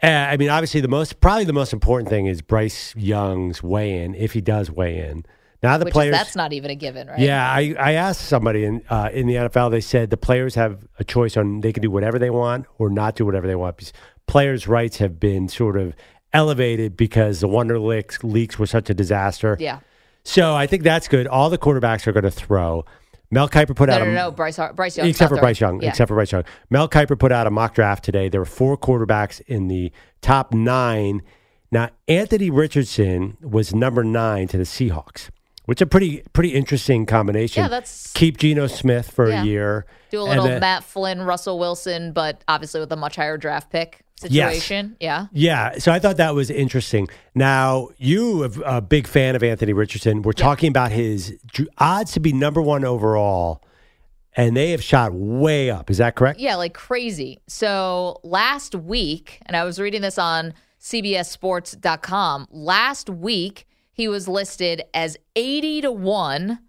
[0.02, 4.04] Uh, I mean, obviously, the most probably the most important thing is Bryce Young's weigh
[4.04, 5.26] in if he does weigh in.
[5.62, 7.20] Now the Which players, is, that's not even a given, right?
[7.20, 9.72] yeah, I, I asked somebody in uh, in the NFL.
[9.72, 12.90] They said the players have a choice on they can do whatever they want or
[12.90, 13.76] not do whatever they want.
[13.76, 13.92] Because
[14.26, 15.96] players' rights have been sort of
[16.32, 19.58] elevated because the Wonderlic leaks were such a disaster.
[19.60, 19.80] Yeah.
[20.24, 21.28] So I think that's good.
[21.28, 22.86] All the quarterbacks are going to throw.
[23.32, 25.08] Mel Kiper put No, out no, a no, Bryce, Bryce Young.
[25.08, 25.84] except for Bryce Young.
[25.84, 26.44] Except for Bryce Young.
[26.70, 28.28] Mel Kiper put out a mock draft today.
[28.30, 31.22] There were four quarterbacks in the top nine.
[31.72, 35.30] Now Anthony Richardson was number nine to the Seahawks,
[35.70, 37.62] which is a pretty pretty interesting combination.
[37.64, 39.44] Yeah, that's- keep Geno Smith for Yeah.
[39.44, 39.86] a year.
[40.12, 43.70] Do a little then- Matt Flynn, Russell Wilson, but obviously with a much higher draft
[43.72, 44.56] pick Yes.
[44.56, 44.98] situation.
[45.00, 45.28] Yeah.
[45.32, 47.08] Yeah, so I thought that was interesting.
[47.36, 50.24] Now, you are a big fan of Anthony Richardson.
[50.24, 51.38] We're talking about his
[51.78, 53.64] odds to be number one overall,
[54.36, 55.90] and they have shot way up.
[55.90, 56.40] Is that correct?
[56.40, 57.40] Yeah, like crazy.
[57.48, 63.68] So last week, and I was reading this on CBSSports.com, last week
[64.00, 66.60] he was listed as 80 to 1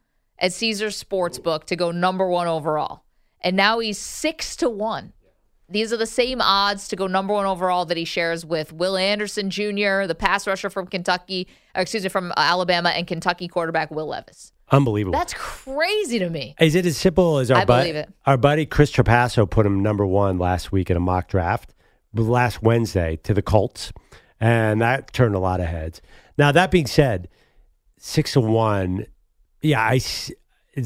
[0.41, 3.05] at Caesars Sportsbook to go number one overall.
[3.41, 5.13] And now he's 6 to 1.
[5.69, 8.97] These are the same odds to go number one overall that he shares with Will
[8.97, 13.93] Anderson Jr., the pass rusher from Kentucky, or excuse me, from Alabama, and Kentucky quarterback
[13.93, 14.53] Will Levis.
[14.73, 15.17] Unbelievable.
[15.17, 16.57] That's crazy to me.
[16.59, 18.13] Is it as simple as our I bud- believe it.
[18.27, 21.73] our buddy Chris Trapasso put him number one last week in a mock draft
[22.13, 23.93] last Wednesday to the Colts,
[24.41, 26.03] and that turned a lot of heads.
[26.41, 27.29] Now that being said,
[27.99, 29.05] six to one,
[29.61, 30.01] yeah, I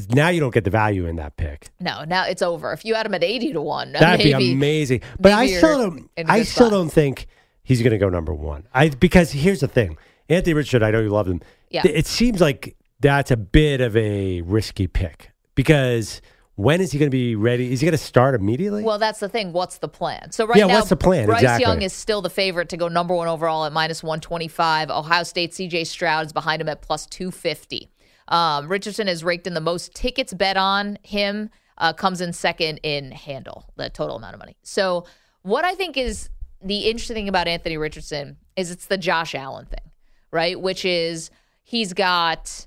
[0.09, 1.69] now you don't get the value in that pick.
[1.79, 2.73] No, now it's over.
[2.73, 5.01] If you had him at 80 to 1, That'd maybe, be amazing.
[5.17, 6.09] But I still don't.
[6.17, 6.71] I still spot.
[6.71, 7.27] don't think
[7.63, 8.67] he's going to go number one.
[8.73, 10.83] I because here's the thing, Anthony Richard.
[10.83, 11.41] I know you love him.
[11.69, 11.87] Yeah.
[11.87, 16.21] It seems like that's a bit of a risky pick because
[16.55, 17.71] when is he going to be ready?
[17.71, 18.83] Is he going to start immediately?
[18.83, 19.51] Well, that's the thing.
[19.51, 20.31] What's the plan?
[20.31, 21.25] So right Yeah, now, what's the plan?
[21.25, 21.63] Bryce Exactly.
[21.63, 24.89] Young is still the favorite to go number one overall at minus one twenty five.
[24.89, 25.83] Ohio State C.J.
[25.83, 27.91] Stroud is behind him at plus two fifty.
[28.27, 31.49] Um, Richardson is raked in the most tickets bet on him.
[31.77, 34.55] Uh, comes in second in handle, the total amount of money.
[34.63, 35.05] So
[35.41, 36.29] what I think is
[36.63, 39.91] the interesting thing about Anthony Richardson is it's the Josh Allen thing,
[40.31, 40.59] right?
[40.59, 41.29] Which is
[41.63, 42.65] he's got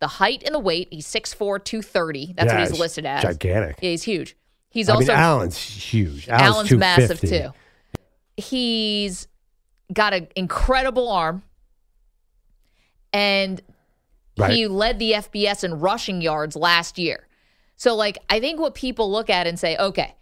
[0.00, 0.88] the height and the weight.
[0.90, 2.34] He's 6'4", 230.
[2.36, 3.22] That's Yeah, what he's listed as.
[3.22, 3.78] gigantic.
[3.80, 4.36] Yeah, he's huge.
[4.70, 6.28] He's I also mean, Allen's huge.
[6.28, 7.48] Allen's, Allen's, massive too.
[8.36, 9.26] He's
[9.92, 11.42] got an incredible arm,
[13.12, 13.62] and
[14.36, 14.52] Right.
[14.52, 17.26] he led the FBS in rushing yards last year.
[17.76, 20.14] So, like, I think what people look at and say, okay,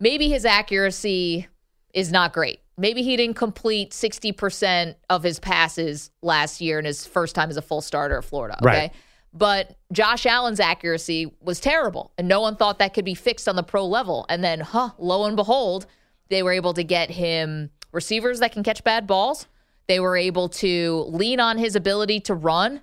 [0.00, 1.48] maybe his accuracy
[1.92, 2.60] is not great.
[2.76, 7.56] Maybe he didn't complete 60% of his passes last year in his first time as
[7.56, 8.56] a full starter at Florida.
[8.62, 8.66] Okay.
[8.66, 8.92] Right.
[9.34, 13.56] But Josh Allen's accuracy was terrible, and no one thought that could be fixed on
[13.56, 14.26] the pro level.
[14.28, 15.86] And then, huh, lo and behold,
[16.28, 19.46] they were able to get him receivers that can catch bad balls.
[19.86, 22.80] They were able to lean on his ability to run.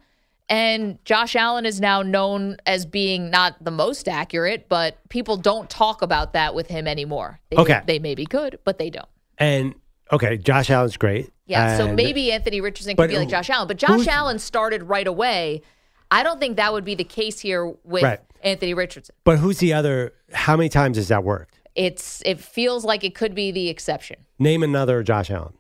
[0.50, 5.70] And Josh Allen is now known as being not the most accurate, but people don't
[5.70, 7.40] talk about that with him anymore.
[7.52, 7.82] They, Okay.
[7.86, 9.08] They maybe could, but they don't.
[9.40, 9.74] And
[10.12, 11.32] okay, Josh Allen's great.
[11.46, 15.08] Yeah, so maybe Anthony Richardson could be like Josh Allen, but Josh Allen started right
[15.08, 15.64] away.
[16.12, 18.20] I don't think that would be the case here with Right.
[18.44, 19.16] Anthony Richardson.
[19.24, 20.14] But who's the other?
[20.32, 21.60] How many times has that worked?
[21.76, 24.18] It's it feels like it could be the exception.
[24.38, 25.54] Name another Josh Allen.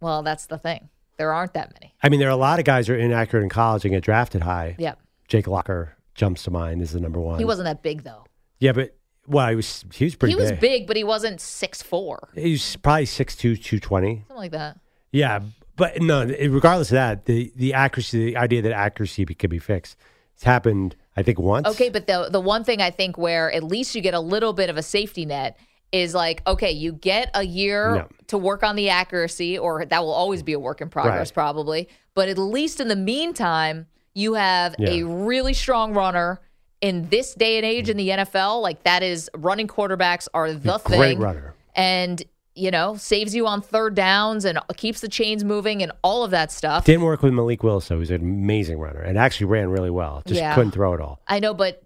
[0.00, 0.88] Well, that's the thing.
[1.16, 1.94] There aren't that many.
[2.02, 4.02] I mean, there are a lot of guys who are inaccurate in college and get
[4.02, 4.76] drafted high.
[4.78, 4.94] Yeah.
[5.28, 7.38] Jake Locker jumps to mind is the number one.
[7.38, 8.24] He wasn't that big though.
[8.60, 10.60] Yeah, but well, he was he was pretty he was big.
[10.60, 12.28] big, but he wasn't six four.
[12.34, 14.16] He was probably 6'2", 220.
[14.28, 14.78] Something like that.
[15.12, 15.40] Yeah,
[15.76, 19.58] but no, regardless of that, the the accuracy, the idea that accuracy be- can be
[19.58, 19.96] fixed,
[20.34, 20.96] it's happened.
[21.16, 21.68] I think once.
[21.68, 24.52] Okay, but the the one thing I think where at least you get a little
[24.52, 25.56] bit of a safety net
[25.92, 28.08] is like, okay, you get a year No.
[28.26, 31.34] to work on the accuracy, or that will always be a work in progress, Right.
[31.34, 31.88] probably.
[32.14, 36.40] But at least in the meantime, you have a really strong runner.
[36.80, 40.78] In this day and age in the NFL, like that is running quarterbacks are the
[40.78, 40.98] thing.
[40.98, 41.54] Great runner.
[41.74, 42.22] And,
[42.54, 46.30] you know, saves you on third downs and keeps the chains moving and all of
[46.32, 46.84] that stuff.
[46.84, 47.96] Didn't work with Malik Willis, though.
[47.96, 50.22] He was an amazing runner and actually ran really well.
[50.26, 50.54] Just Yeah.
[50.54, 51.20] couldn't throw it all.
[51.26, 51.82] I know, but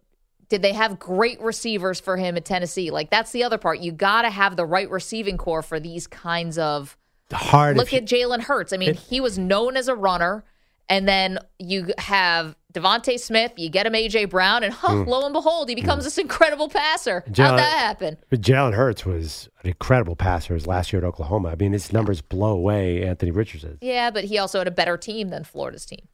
[0.48, 2.90] did they have great receivers for him at Tennessee?
[2.90, 3.78] Like that's the other part.
[3.80, 6.96] You got to have the right receiving core for these kinds of.
[7.30, 7.76] Hard.
[7.76, 8.72] Look at Jalen Hurts.
[8.72, 10.44] I mean, he was known as a runner,
[10.88, 13.52] and then you have DeVonta Smith.
[13.56, 15.06] You get him AJ Brown, and huh, mm.
[15.06, 17.24] lo and behold, he becomes this incredible passer.
[17.28, 18.16] Jalen- How'd that happen?
[18.30, 21.50] But Jalen Hurts was an incredible passer his last year at Oklahoma.
[21.50, 23.78] I mean, his numbers blow away Anthony Richardson.
[23.80, 26.06] Yeah, but he also had a better team than Florida's team.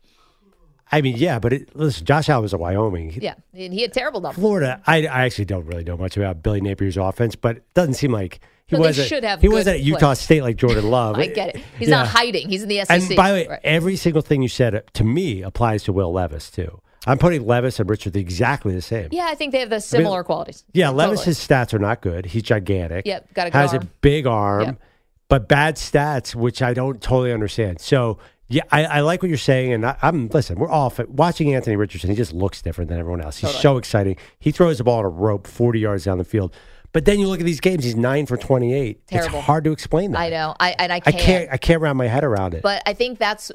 [0.93, 3.19] I mean, yeah, but it, listen, Josh Allen was at Wyoming.
[3.21, 4.41] Yeah, and he had terrible numbers.
[4.41, 7.95] Florida, I, I actually don't really know much about Billy Napier's offense, but it doesn't
[7.95, 8.99] seem like he was.
[8.99, 10.15] at- should have He was at Utah.
[10.15, 11.19] State like Jordan Love.
[11.19, 11.63] I get it.
[11.79, 11.97] He's Yeah.
[11.99, 12.49] not hiding.
[12.49, 12.91] He's in the SEC.
[13.09, 13.61] And by the way, Right.
[13.65, 16.81] every single thing you said uh, to me applies to Will Levis too.
[17.07, 19.09] I'm putting Levis and Richard exactly the same.
[19.13, 20.65] yeah, I think they have the similar qualities.
[20.73, 21.35] Yeah, Levis, Totally.
[21.35, 22.25] his stats are not good.
[22.25, 23.05] He's gigantic.
[23.07, 24.81] Yep, got a good has a big arm, Yep.
[25.29, 27.81] but bad stats, which I don't totally understand.
[27.83, 28.17] So
[28.49, 30.59] yeah, I, I like what you're saying, and I, I'm listen.
[30.59, 32.09] We're fa- watching Anthony Richardson.
[32.09, 33.37] He just looks different than everyone else.
[33.39, 33.63] He's Totally.
[33.63, 34.17] so exciting.
[34.39, 36.55] He throws the ball on a rope 40 yards down the field.
[36.95, 37.83] But then you look at these games.
[37.83, 39.09] He's nine for 28.
[39.09, 39.39] Terrible.
[39.39, 40.21] It's hard to explain that.
[40.21, 40.55] I know.
[40.61, 41.19] I and I I can't.
[41.19, 41.49] can't.
[41.53, 42.63] I can't wrap my head around it.
[42.63, 43.51] But I think that's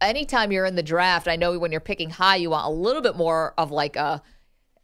[0.00, 1.26] anytime you're in the draft.
[1.26, 4.22] I know when you're picking high, you want a little bit more of like a,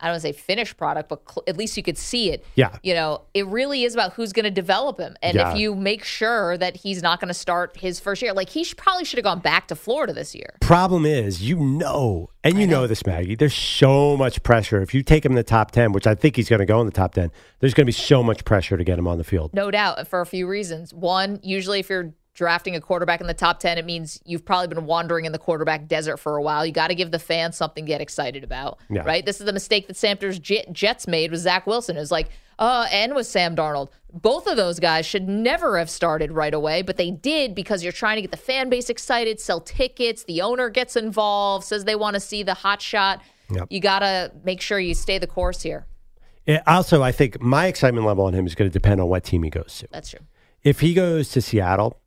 [0.00, 2.44] I don't want to say finished product, but cl- at least you could see it.
[2.54, 2.76] Yeah.
[2.82, 5.52] You know, it really is about who's going to develop him, and Yeah.
[5.52, 8.64] if you make sure that he's not going to start his first year, like he
[8.64, 10.56] should, probably should have gone back to Florida this year.
[10.60, 12.86] Problem is, you know, and you know.
[12.86, 13.34] this, Maggie.
[13.34, 14.80] There's so much pressure.
[14.80, 16.80] If you take him in the top ten, which I think he's going to go
[16.80, 19.18] in the top ten, there's going to be so much pressure to get him on
[19.18, 19.52] the field.
[19.52, 20.94] No doubt, for a few reasons.
[20.94, 24.66] One, usually if you're drafting a quarterback in the top 10, it means you've probably
[24.66, 26.64] been wandering in the quarterback desert for a while.
[26.64, 29.02] You got to give the fans something to get excited about, Yeah.
[29.02, 29.26] right?
[29.26, 31.98] This is the mistake that Samter's Jet- Jets made with Zach Wilson.
[31.98, 33.90] It was like, uh, and with Sam Darnold.
[34.10, 37.92] Both of those guys should never have started right away, but they did because you're
[37.92, 40.24] trying to get the fan base excited, sell tickets.
[40.24, 43.20] The owner gets involved, says they want to see the hot shot.
[43.50, 43.66] Yep.
[43.68, 45.84] You got to make sure you stay the course here.
[46.46, 49.24] Yeah, also, I think my excitement level on him is going to depend on what
[49.24, 49.88] team he goes to.
[49.92, 50.20] That's true.
[50.62, 51.98] If he goes to Seattle,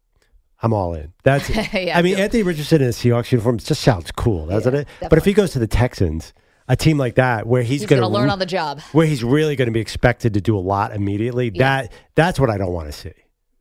[0.63, 1.13] I'm all in.
[1.23, 1.49] That's.
[1.73, 4.80] Yeah, I mean, feel- Anthony Richardson in a Seahawks uniform just sounds cool, doesn't Yeah,
[5.02, 5.10] it?
[5.10, 6.34] But if he goes to the Texans,
[6.67, 8.80] a team like that where he's, He's going to learn on the job.
[8.93, 11.82] where he's really going to be expected to do a lot immediately, Yeah.
[11.84, 13.12] that that's what I don't want to see.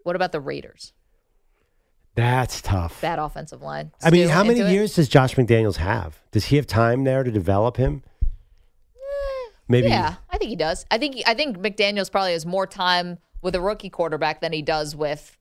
[0.05, 0.93] What about the Raiders?
[2.15, 3.01] That's tough.
[3.01, 3.91] Bad offensive line.
[4.03, 4.75] I mean, how many into it?
[4.75, 6.19] years does Josh McDaniels have?
[6.31, 8.03] Does he have time there to develop him?
[8.97, 9.88] Eh, Maybe.
[9.88, 10.85] Yeah, I think he does.
[10.91, 14.61] I think I think McDaniels probably has more time with a rookie quarterback than he
[14.62, 15.37] does with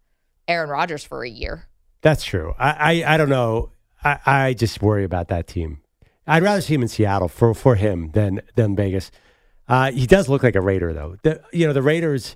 [0.52, 1.68] Aaron Rodgers for a year.
[2.02, 2.54] That's true.
[2.60, 3.72] I, I, I don't know.
[4.04, 5.82] I, I just worry about that team.
[6.28, 9.12] I'd rather see him in Seattle for, for him than than Vegas.
[9.68, 11.16] Uh, he does look like a Raider, though.
[11.24, 12.36] The, you know, the Raiders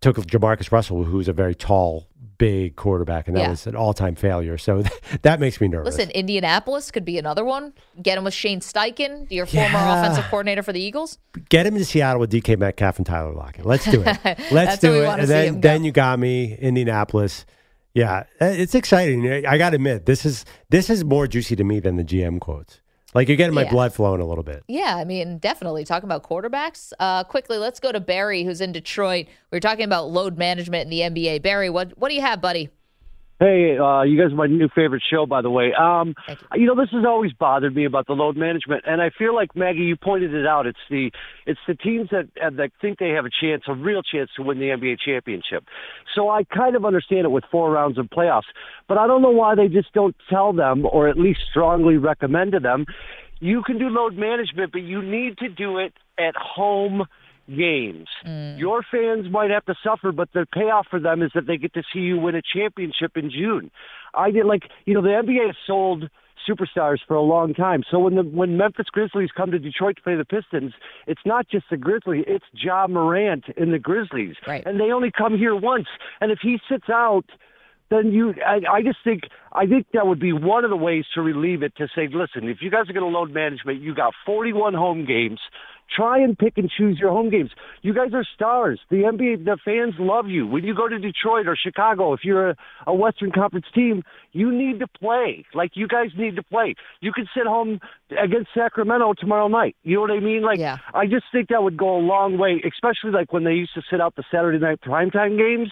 [0.00, 2.08] took JaMarcus Russell, who's a very tall,
[2.42, 3.50] big quarterback, and that Yeah.
[3.50, 4.58] was an all time failure.
[4.58, 4.82] So
[5.22, 5.96] that makes me nervous.
[5.96, 7.72] Listen, Indianapolis could be another one.
[8.02, 10.00] Get him with Shane Steichen, your former Yeah.
[10.00, 11.18] offensive coordinator for the Eagles.
[11.48, 13.64] Get him to Seattle with DK Metcalf and Tyler Lockett.
[13.64, 14.18] Let's do it.
[14.50, 15.06] Let's do it.
[15.06, 17.46] And then, then you got me, Indianapolis.
[17.94, 19.46] Yeah, it's exciting.
[19.46, 22.40] I got to admit, this is this is more juicy to me than the GM
[22.40, 22.80] quotes.
[23.14, 23.70] Like you're getting my Yeah.
[23.70, 24.62] blood flowing a little bit.
[24.68, 26.92] Yeah, I mean, definitely talking about quarterbacks.
[26.98, 29.26] Uh, quickly, let's go to Barry, who's in Detroit.
[29.50, 31.42] We are talking about load management in the NBA.
[31.42, 32.70] Barry, what what do you have, buddy?
[33.42, 35.72] Hey, uh, you guys are my new favorite show, by the way.
[35.74, 36.14] Um,
[36.54, 39.56] you know, this has always bothered me about the load management, and I feel like
[39.56, 40.68] Maggie, you pointed it out.
[40.68, 41.10] It's the
[41.44, 44.60] it's the teams that that think they have a chance, a real chance to win
[44.60, 45.64] the NBA championship.
[46.14, 48.42] So I kind of understand it with four rounds of playoffs,
[48.86, 52.52] but I don't know why they just don't tell them, or at least strongly recommend
[52.52, 52.86] to them,
[53.40, 57.06] you can do load management, but you need to do it at home
[57.48, 58.08] games.
[58.26, 58.58] Mm.
[58.58, 61.74] Your fans might have to suffer, but the payoff for them is that they get
[61.74, 63.70] to see you win a championship in June.
[64.14, 66.08] I did like you know the NBA has sold
[66.48, 67.82] superstars for a long time.
[67.90, 70.72] So when the when Memphis Grizzlies come to Detroit to play the Pistons,
[71.06, 74.36] it's not just the Grizzlies, it's Ja Morant and the Grizzlies.
[74.46, 74.64] Right.
[74.66, 75.86] And they only come here once.
[76.20, 77.26] And if he sits out
[77.92, 81.04] then you I, I just think I think that would be one of the ways
[81.14, 83.94] to relieve it to say, listen, if you guys are going to load management, you
[83.94, 85.40] got 41 home games.
[85.94, 87.50] Try and pick and choose your home games.
[87.82, 88.80] You guys are stars.
[88.90, 90.46] The NBA, the fans love you.
[90.46, 94.02] When you go to Detroit or Chicago, if you're a, a Western Conference team,
[94.32, 95.44] you need to play.
[95.54, 96.74] Like you guys need to play.
[97.00, 99.76] You can sit home against Sacramento tomorrow night.
[99.82, 100.42] You know what I mean?
[100.42, 100.78] Like Yeah.
[100.94, 103.82] I just think that would go a long way, especially like when they used to
[103.90, 105.70] sit out the Saturday night primetime games.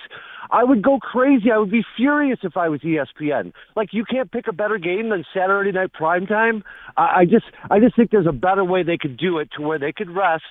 [0.51, 1.51] I would go crazy.
[1.53, 3.53] I would be furious if I was ESPN.
[3.77, 6.63] Like you can't pick a better game than Saturday night primetime.
[6.97, 9.63] I, I just, I just think there's a better way they could do it to
[9.63, 10.45] where they could rest.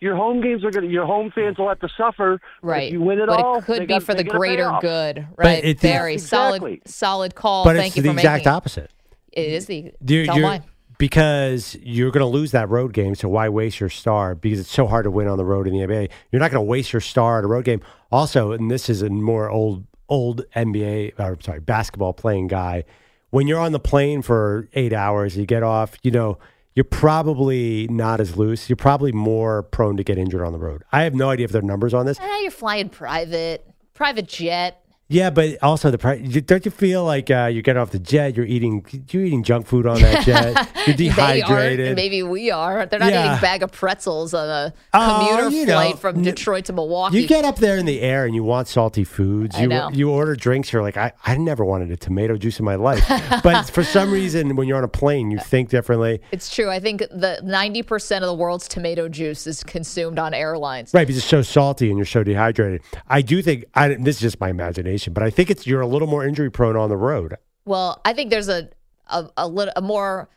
[0.00, 2.38] Your home games are gonna, your home fans will have to suffer.
[2.62, 2.88] Right.
[2.88, 5.64] If you win it but all, it could be got- for the greater good, right?
[5.64, 7.64] it's- Very Yes, solid, solid call.
[7.64, 8.90] but Thank it's you the for exact making opposite.
[9.32, 10.60] It is the You're- tell you're- why.
[10.98, 13.14] because you're going to lose that road game.
[13.14, 14.34] So why waste your star?
[14.34, 16.08] Because it's so hard to win on the road in the NBA.
[16.32, 17.80] You're not going to waste your star at a road game.
[18.12, 22.84] Also, and this is a more old old NBA or sorry basketball playing guy.
[23.30, 25.96] When you're on the plane for eight hours, you get off.
[26.02, 26.38] You know
[26.76, 28.68] you're probably not as loose.
[28.68, 30.84] You're probably more prone to get injured on the road.
[30.92, 32.20] I have no idea if there are numbers on this.
[32.20, 34.85] Eh, you're flying private, private jet.
[35.08, 36.20] Yeah, but also the price.
[36.42, 38.36] Don't you feel like uh, you get off the jet?
[38.36, 38.84] You're eating.
[39.10, 40.68] You're eating junk food on that jet.
[40.86, 41.94] You're dehydrated.
[41.94, 42.86] maybe we are.
[42.86, 43.26] They're not Yeah.
[43.26, 46.72] eating a bag of pretzels on a Oh, commuter you know, flight from Detroit to
[46.72, 47.20] Milwaukee.
[47.20, 49.56] You get up there in the air and you want salty foods.
[49.60, 50.72] You you order drinks.
[50.72, 53.04] You're like, I, I never wanted a tomato juice in my life.
[53.44, 56.20] but for some reason, when you're on a plane, you think differently.
[56.32, 56.68] It's true.
[56.68, 60.92] I think the 90% of the world's tomato juice is consumed on airlines.
[60.92, 62.82] Right, because it's so salty and you're so dehydrated.
[63.06, 65.86] I do think I, this is just my imagination, but I think it's you're a
[65.86, 67.36] little more injury prone on the road.
[67.64, 68.70] Well, I think there's a
[69.08, 70.28] a, a, little, a more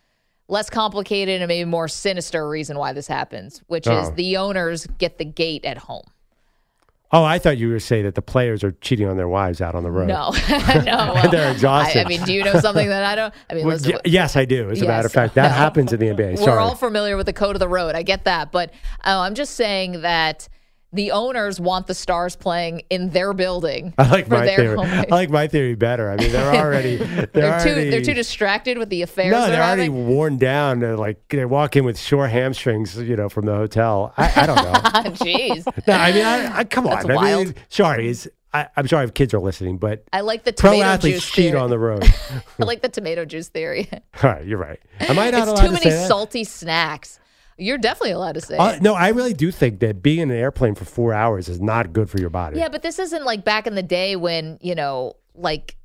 [0.47, 4.11] less complicated and maybe more sinister reason why this happens, which is Oh.
[4.15, 6.05] the owners get the gate at home.
[7.11, 9.73] Oh, I thought you were saying that the players are cheating on their wives out
[9.73, 10.07] on the road.
[10.07, 11.13] No, no.
[11.15, 12.01] well, They're exhausted.
[12.01, 13.33] I, I mean, do you know something that I don't?
[13.49, 14.69] I mean, Well, listen, yes, I do.
[14.69, 16.39] As a matter of fact, that happens in the NBA.
[16.39, 17.95] We're all familiar with the code of the road.
[17.95, 18.69] I get that, but
[19.03, 20.47] uh, I'm just saying that
[20.91, 23.93] the owners want the stars playing in their building.
[23.97, 24.75] I like for my their theory.
[24.77, 26.09] home I like my theory better.
[26.09, 29.31] I mean, they're already they're, They're, too already, they're too distracted with the affairs.
[29.31, 30.07] No, they're, they're already having.
[30.07, 30.79] worn down.
[30.79, 34.13] They're like they walk in with sore hamstrings, you know, from the hotel.
[34.17, 34.71] I, I don't know.
[35.25, 35.65] Jeez.
[35.87, 37.05] no, I mean, I, I come on.
[37.05, 40.43] That's I mean, sorry, it's, I, I'm sorry if kids are listening, but I like
[40.43, 41.59] the pro tomato athletes juice cheat theory.
[41.59, 42.03] on the road.
[42.59, 43.87] I like the tomato juice theory.
[43.93, 44.79] All right, you're right.
[45.01, 47.19] Am I not it's allowed too to many salty snacks.
[47.59, 50.37] You're definitely allowed to say Uh, no, I really do think that being in an
[50.37, 52.57] airplane for four hours is not good for your body.
[52.57, 55.75] Yeah, but this isn't like back in the day when you know, like,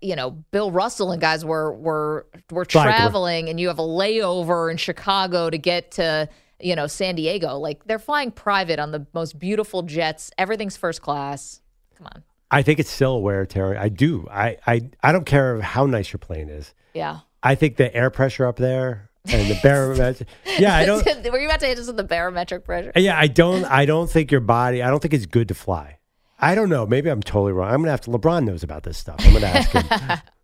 [0.00, 4.70] you know, Bill Russell and guys were were were traveling, and you have a layover
[4.70, 6.28] in Chicago to get to
[6.60, 7.56] you know San Diego.
[7.56, 10.30] Like they're flying private on the most beautiful jets.
[10.38, 11.60] Everything's first class.
[11.96, 12.22] Come on.
[12.50, 13.76] I think it's still a wear, Terry.
[13.76, 14.26] I do.
[14.30, 16.74] I, I, I don't care how nice your plane is.
[16.94, 17.20] Yeah.
[17.42, 20.28] I think the air pressure up there and the barometric.
[20.58, 21.04] yeah, I don't.
[21.32, 22.92] Were you about to hit us with the barometric pressure?
[22.96, 23.64] Yeah, I don't.
[23.64, 24.82] I don't think your body.
[24.82, 25.98] I don't think it's good to fly.
[26.38, 26.86] I don't know.
[26.86, 27.72] Maybe I'm totally wrong.
[27.72, 28.10] I'm gonna have to.
[28.10, 29.16] LeBron knows about this stuff.
[29.20, 29.70] I'm gonna ask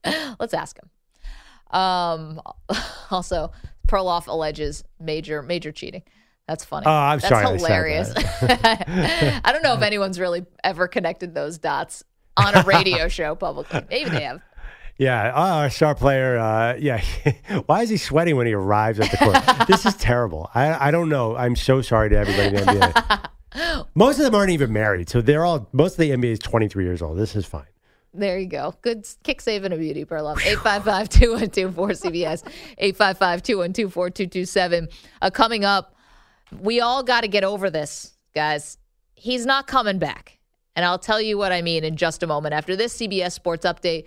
[0.05, 0.35] him.
[0.41, 0.91] Let's ask him.
[1.79, 2.41] Um,
[3.11, 3.53] also,
[3.89, 6.03] Perloff alleges major major cheating.
[6.47, 6.87] That's funny.
[6.87, 8.13] Oh, I'm That's sorry I hilarious.
[8.15, 12.05] I don't know if anyone's really ever connected those dots
[12.37, 13.81] on a radio show publicly.
[13.91, 14.41] Maybe they have.
[14.99, 15.31] Yeah.
[15.31, 16.39] Our star player.
[16.39, 17.03] Uh, yeah.
[17.67, 19.67] Why is he sweating when he arrives at the court?
[19.69, 20.51] this is terrible.
[20.55, 21.37] I, I don't know.
[21.37, 23.87] I'm so sorry to everybody in the NBA.
[23.95, 25.69] most of them aren't even married, so they're all.
[25.73, 27.19] Most of the NBA is 23 years old.
[27.19, 27.67] This is fine.
[28.15, 28.75] There you go.
[28.81, 30.39] Good kick save and a beauty, Perloff.
[30.39, 32.47] 855 212 4CBS.
[32.79, 34.89] 855 212 4227.
[35.21, 35.95] Uh, Coming up,
[36.61, 38.79] we all got to get over this, guys.
[39.15, 40.39] He's not coming back.
[40.75, 43.65] And I'll tell you what I mean in just a moment after this CBS Sports
[43.65, 44.07] Update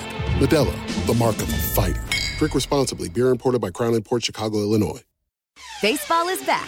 [0.39, 0.73] Modelo,
[1.05, 2.03] the mark of a fighter.
[2.37, 3.09] Drink responsibly.
[3.09, 5.01] Beer imported by Crown Imports Chicago, Illinois.
[5.81, 6.67] Baseball is back,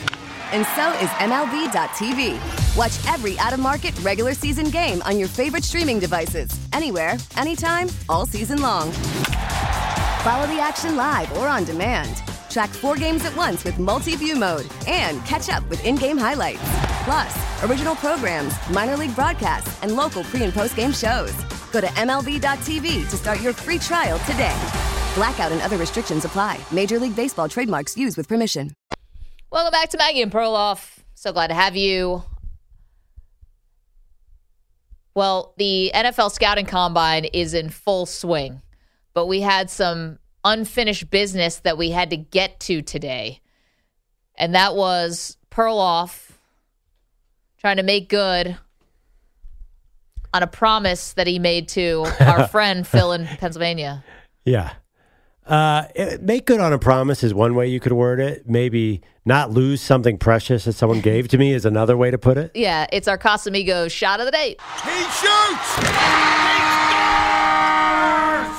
[0.51, 2.37] and so is MLB.tv.
[2.77, 7.87] Watch every out of market regular season game on your favorite streaming devices, anywhere, anytime,
[8.09, 8.91] all season long.
[10.23, 12.21] Follow the action live or on demand.
[12.53, 16.19] Track four games at once with multi view mode and catch up with in game
[16.19, 16.61] highlights.
[17.03, 21.33] Plus, original programs, minor league broadcasts, and local pre and post game shows.
[21.71, 24.55] Go to MLB.tv to start your free trial today.
[25.15, 26.59] Blackout and other restrictions apply.
[26.71, 28.71] Major League Baseball trademarks used with permission.
[29.51, 30.99] Welcome back to Maggie and Perloff.
[31.15, 32.23] So glad to have you.
[35.15, 38.61] Well, the NFL scouting combine is in full swing,
[39.15, 43.39] but we had some unfinished business that we had to get to today.
[44.35, 46.31] And that was Perloff
[47.59, 48.57] trying to make good
[50.33, 54.03] on a promise that he made to our friend Phil in Pennsylvania.
[54.45, 54.73] Yeah.
[55.45, 58.49] Uh, it- make good on a promise is one way you could word it.
[58.49, 62.37] Maybe not lose something precious that someone gave to me is another way to put
[62.37, 62.51] it.
[62.55, 64.55] Yeah, it's our Casamigos shot of the day.
[64.83, 66.52] He shoots!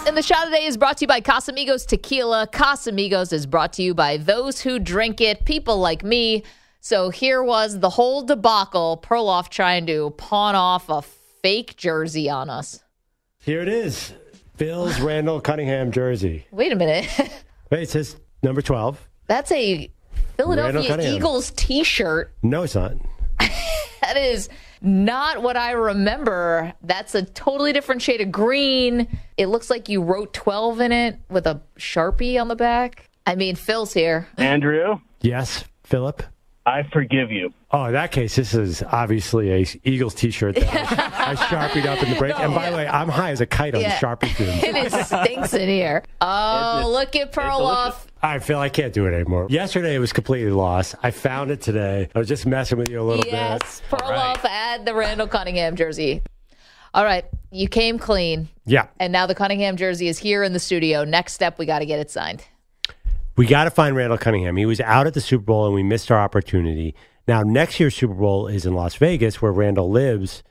[0.07, 2.47] And the shot of the day is brought to you by Casamigos Tequila.
[2.53, 6.43] Casamigos is brought to you by those who drink it, people like me.
[6.81, 9.01] So here was the whole debacle.
[9.03, 12.83] Perloff trying to pawn off a fake jersey on us.
[13.41, 14.13] Here it is.
[14.57, 16.47] Phil's Randall Cunningham jersey.
[16.51, 17.09] Wait a minute.
[17.71, 19.09] Wait, it says number 12.
[19.27, 19.91] That's a
[20.37, 22.31] Philadelphia Eagles t shirt.
[22.43, 22.93] No, it's not.
[24.03, 24.51] That is
[24.85, 26.73] not what I remember.
[26.83, 29.19] That's a totally different shade of green.
[29.37, 33.09] It looks like you wrote 12 in it with a Sharpie on the back.
[33.27, 34.29] I mean, Phil's here.
[34.37, 36.23] Andrew, Yes, Philip.
[36.67, 37.53] I forgive you.
[37.73, 42.03] Oh, in that case, this is obviously a Eagles T-shirt that I, I sharpied up
[42.03, 42.35] in the break.
[42.41, 43.99] And by the way, I'm high as a kite on Yeah.
[43.99, 44.63] the Sharpie fumes.
[44.95, 46.03] it stinks in here.
[46.23, 47.97] Oh, look at Perloff.
[48.25, 49.47] I feel I can't do it anymore.
[49.51, 50.95] Yesterday it was completely lost.
[51.03, 52.09] I found it today.
[52.15, 53.33] I was just messing with you a little bit.
[53.33, 54.01] Yes, bit.
[54.01, 56.23] Perloff add the Randall Cunningham jersey.
[56.95, 58.87] All right, you came clean, Yeah.
[58.99, 61.05] and now the Cunningham jersey is here in the studio.
[61.05, 62.43] Next step, we got to get it signed.
[63.37, 64.57] We got to find Randall Cunningham.
[64.57, 66.95] He was out at the Super Bowl and we missed our opportunity.
[67.27, 70.43] Now, next year's Super Bowl is in Las Vegas where Randall lives.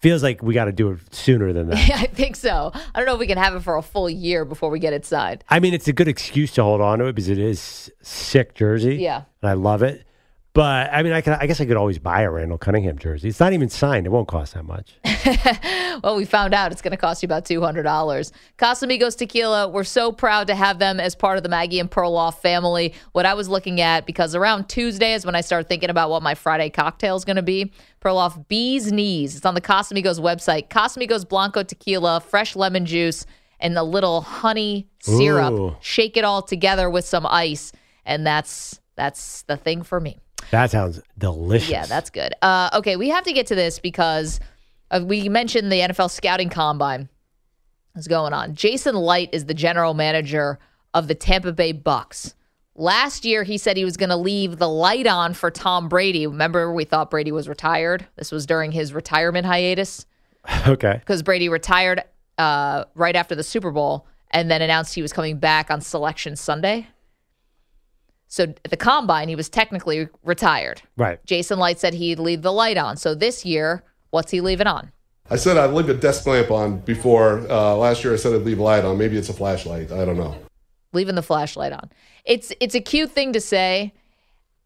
[0.00, 1.90] Feels like we got to do it sooner than that.
[1.94, 2.72] I think so.
[2.74, 4.92] I don't know if we can have it for a full year before we get
[4.92, 5.44] it signed.
[5.48, 8.54] I mean, it's a good excuse to hold on to it because it is sick
[8.54, 8.96] jersey.
[8.96, 9.22] Yeah.
[9.40, 10.06] And I love it.
[10.54, 13.28] But I mean, I, can, I guess I could always buy a Randall Cunningham jersey.
[13.28, 14.06] It's not even signed.
[14.06, 14.94] It won't cost that much.
[16.02, 18.32] Well, we found out it's going to cost you about $200.
[18.58, 22.34] Casamigos Tequila, we're so proud to have them as part of the Maggie and Perloff
[22.40, 22.94] family.
[23.12, 26.22] What I was looking at, because around Tuesday is when I started thinking about what
[26.22, 27.72] my Friday cocktail is going to be.
[28.00, 29.36] Perloff Bee's Knees.
[29.36, 30.68] It's on the Casamigos website.
[30.68, 33.24] Casamigos Blanco Tequila, fresh lemon juice,
[33.60, 35.52] and the little honey syrup.
[35.52, 35.76] Ooh.
[35.80, 37.72] Shake it all together with some ice,
[38.04, 40.18] and that's that's the thing for me.
[40.50, 41.70] That sounds delicious.
[41.70, 42.34] Yeah, that's good.
[42.42, 44.40] Uh, okay, we have to get to this because
[44.90, 47.08] uh, we mentioned the NFL scouting combine
[47.96, 48.54] is going on.
[48.54, 50.58] Jason Licht is the general manager
[50.92, 52.34] of the Tampa Bay Bucs.
[52.76, 56.26] Last year, he said he was going to leave the light on for Tom Brady.
[56.26, 58.06] Remember, we thought Brady was retired.
[58.16, 60.06] This was during his retirement hiatus
[60.66, 60.96] okay.
[60.98, 62.02] because Brady retired
[62.36, 66.34] uh, right after the Super Bowl and then announced he was coming back on Selection
[66.34, 66.88] Sunday.
[68.34, 70.82] So at the combine, he was technically retired.
[70.96, 71.24] Right.
[71.24, 72.96] Jason Licht said he'd leave the light on.
[72.96, 74.90] So this year, what's he leaving on?
[75.30, 77.48] I said I'd leave a desk lamp on before.
[77.48, 78.98] Uh, last year I said I'd leave a light on.
[78.98, 79.92] Maybe it's a flashlight.
[79.92, 80.34] I don't know.
[80.92, 81.90] Leaving the flashlight on.
[82.24, 83.94] It's it's a cute thing to say.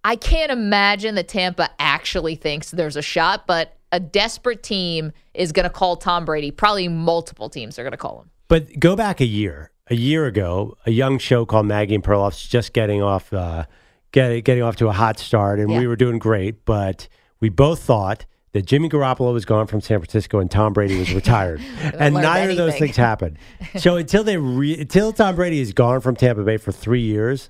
[0.02, 5.52] I can't imagine that Tampa actually thinks there's a shot, but a desperate team is
[5.52, 6.50] going to call Tom Brady.
[6.50, 8.30] Probably multiple teams are going to call him.
[8.48, 9.72] But go back a year.
[9.90, 13.64] A year ago, a young show called Maggie and Perloff's just getting off, uh,
[14.12, 15.78] getting getting off to a hot start, and Yeah.
[15.78, 16.64] we were doing great.
[16.64, 17.08] But
[17.40, 21.12] we both thought that Jimmy Garoppolo was gone from San Francisco and Tom Brady was
[21.12, 21.60] retired,
[21.98, 23.38] and neither of those things happened.
[23.78, 27.48] So until they re- until Tom Brady is gone from Tampa Bay for three years,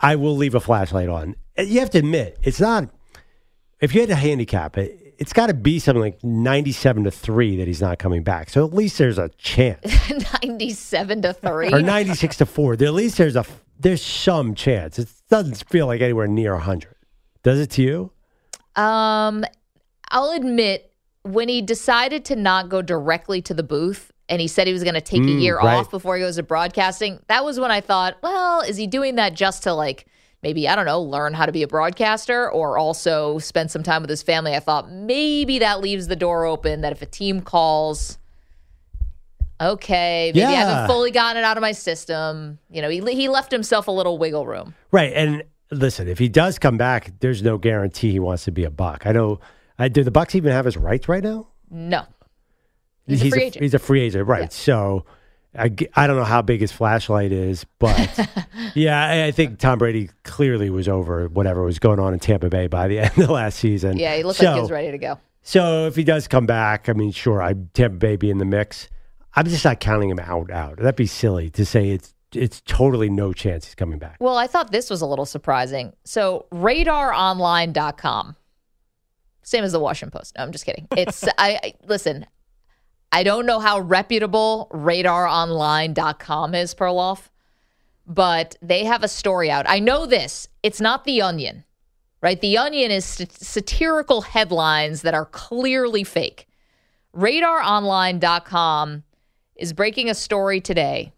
[0.00, 1.36] I will leave a flashlight on.
[1.58, 2.88] You have to admit, it's not.
[3.80, 7.56] If you had to handicap it, it's got to be something like ninety-seven to three
[7.58, 8.50] that he's not coming back.
[8.50, 9.78] So at least there's a chance.
[10.42, 11.72] 97 to 3.
[11.72, 13.44] or 96 to 4 at least there's a
[13.78, 16.94] there's some chance it doesn't feel like anywhere near 100
[17.42, 18.12] does it to you
[18.80, 19.44] Um,
[20.10, 20.92] I'll admit
[21.22, 24.82] when he decided to not go directly to the booth and he said he was
[24.84, 25.78] going to take a Mm, year right.
[25.78, 29.16] off before he goes to broadcasting, that was when I thought, well, is he doing
[29.16, 30.06] that just to like
[30.42, 34.02] maybe I don't know, learn how to be a broadcaster or also spend some time
[34.02, 34.54] with his family?
[34.54, 38.18] I thought maybe that leaves the door open that if a team calls
[39.60, 42.58] Okay, maybe I haven't fully gotten it out of my system.
[42.70, 44.74] You know, he he left himself a little wiggle room.
[44.90, 48.64] right and listen if he does come back there's no guarantee he wants to be
[48.64, 49.38] a buck i know
[49.78, 52.06] I, do the bucks even have his rights right now No,
[53.06, 53.62] He's a free agent.
[53.62, 55.04] he's a free agent right so
[55.58, 58.28] I, I don't know how big his flashlight is but
[58.74, 62.48] yeah I, I think tom brady clearly was over whatever was going on in tampa
[62.48, 64.90] bay by the end of last season yeah, he looked So- like he was ready
[64.92, 65.18] to go.
[65.42, 68.44] So if he does come back, I mean, sure, I Tampa Bay be in the
[68.44, 68.90] mix.
[69.34, 70.50] I'm just not counting him out.
[70.50, 70.76] Out.
[70.76, 74.18] That'd be silly to say it's it's totally no chance he's coming back.
[74.20, 75.94] Well, I thought this was a little surprising.
[76.04, 78.36] So, radaronline.com,
[79.42, 80.34] same as the Washington Post.
[80.36, 80.86] No, I'm just kidding.
[80.96, 82.26] It's, I, I listen,
[83.12, 87.28] I don't know how reputable radaronline.com is, Perloff,
[88.06, 89.66] but they have a story out.
[89.68, 90.48] I know this.
[90.62, 91.64] It's not The Onion,
[92.22, 92.40] right?
[92.40, 96.46] The Onion is sat- satirical headlines that are clearly fake.
[97.16, 99.02] Radaronline.com
[99.56, 101.12] is breaking a story today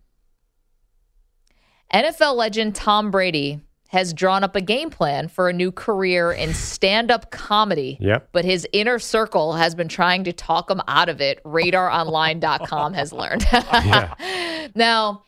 [1.93, 3.61] NFL legend Tom Brady
[3.93, 7.99] has drawn up a game plan for a new career in stand up comedy.
[8.01, 8.30] Yep.
[8.32, 13.12] But his inner circle has been trying to talk him out of it, radaronline.com has
[13.12, 13.47] learned.
[13.53, 14.68] yeah.
[14.74, 15.24] Now,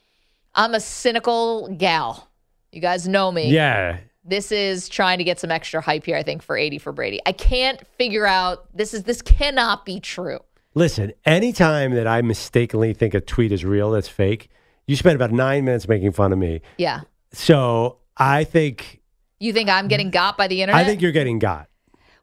[0.54, 2.26] I'm a cynical gal.
[2.72, 3.50] You guys know me.
[3.50, 3.98] Yeah.
[4.24, 7.20] This is trying to get some extra hype here, I think, for 80 for Brady.
[7.26, 10.40] I can't figure out this is this cannot be true.
[10.74, 14.48] Listen, anytime that I mistakenly think a tweet is real, that's fake.
[14.86, 16.62] You spend about nine minutes making fun of me.
[16.78, 17.02] Yeah.
[17.32, 19.00] So I think
[19.40, 20.80] You think I'm getting got by the internet?
[20.80, 21.68] I think you're getting got.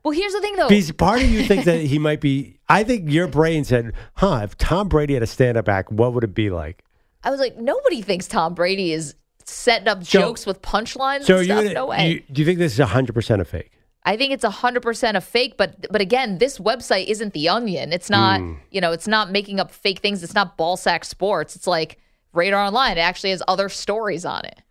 [0.04, 0.68] well, here's the thing though.
[0.70, 2.60] Because part of you thinks that he might be.
[2.70, 4.42] I think your brain said, "Huh?
[4.44, 6.84] If Tom Brady had a stand-up act, what would it be like?"
[7.24, 9.14] I was like, nobody thinks Tom Brady is
[9.46, 12.08] setting up So- jokes with punchlines So you, no way.
[12.10, 13.72] you do you think this is hundred percent a fake?
[14.04, 17.92] I think it's hundred percent a fake, but but again, this website isn't the Onion.
[17.94, 18.54] It's not Hmm.
[18.72, 20.24] you know, it's not making up fake things.
[20.24, 21.56] It's not Ballsack Sports.
[21.56, 22.00] It's like
[22.34, 22.98] Radar Online.
[22.98, 24.62] It actually has other stories on it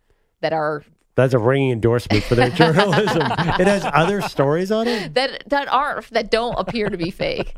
[0.41, 0.83] that are
[1.15, 3.21] That's a ringing endorsement for their journalism.
[3.21, 5.13] it has other stories on it.
[5.15, 7.53] that that aren't that don't appear to be fake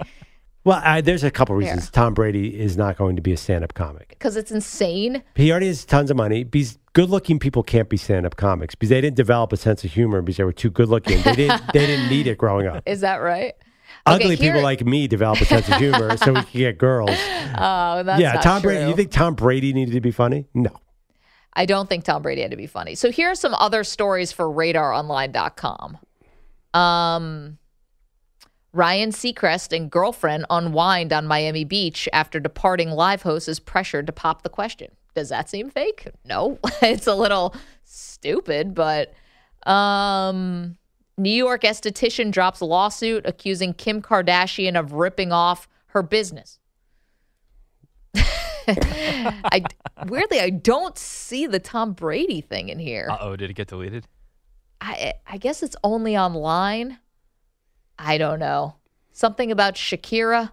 [0.65, 1.89] Well, I, there's a couple reasons.
[1.89, 4.09] Tom Brady is not going to be a stand-up comic.
[4.09, 5.21] because it's insane.
[5.35, 6.45] He already has tons of money.
[6.45, 10.21] Because good-looking people can't be stand-up comics because they didn't develop a sense of humor
[10.21, 11.21] because they were too good-looking.
[11.23, 11.61] They didn't.
[11.73, 12.81] they didn't need it growing up.
[12.85, 13.53] Is that right?
[14.05, 16.77] Ugly Okay, here- people like me develop a sense of humor so we can get
[16.77, 17.11] girls.
[17.55, 18.71] Oh, that's yeah, Tom true.
[18.71, 18.89] Brady.
[18.89, 20.47] You think Tom Brady needed to be funny?
[20.55, 20.71] No.
[21.55, 22.95] I don't think Tom Brady had to be funny.
[22.95, 25.97] So here are some other stories for radaronline.com.
[26.73, 27.57] Um,
[28.73, 34.13] Ryan Seacrest and girlfriend unwind on Miami Beach after departing live host is pressured to
[34.13, 34.91] pop the question.
[35.13, 36.07] Does that seem fake?
[36.25, 36.57] No.
[36.81, 39.13] it's a little stupid, but
[39.69, 40.77] um
[41.15, 46.59] New York esthetician drops lawsuit accusing Kim Kardashian of ripping off her business.
[48.67, 49.63] I
[50.07, 53.07] weirdly I don't see the Tom Brady thing in here.
[53.09, 54.07] Uh oh, did it get deleted?
[54.81, 56.99] I I guess it's only online.
[57.97, 58.75] I don't know.
[59.11, 60.51] Something about Shakira,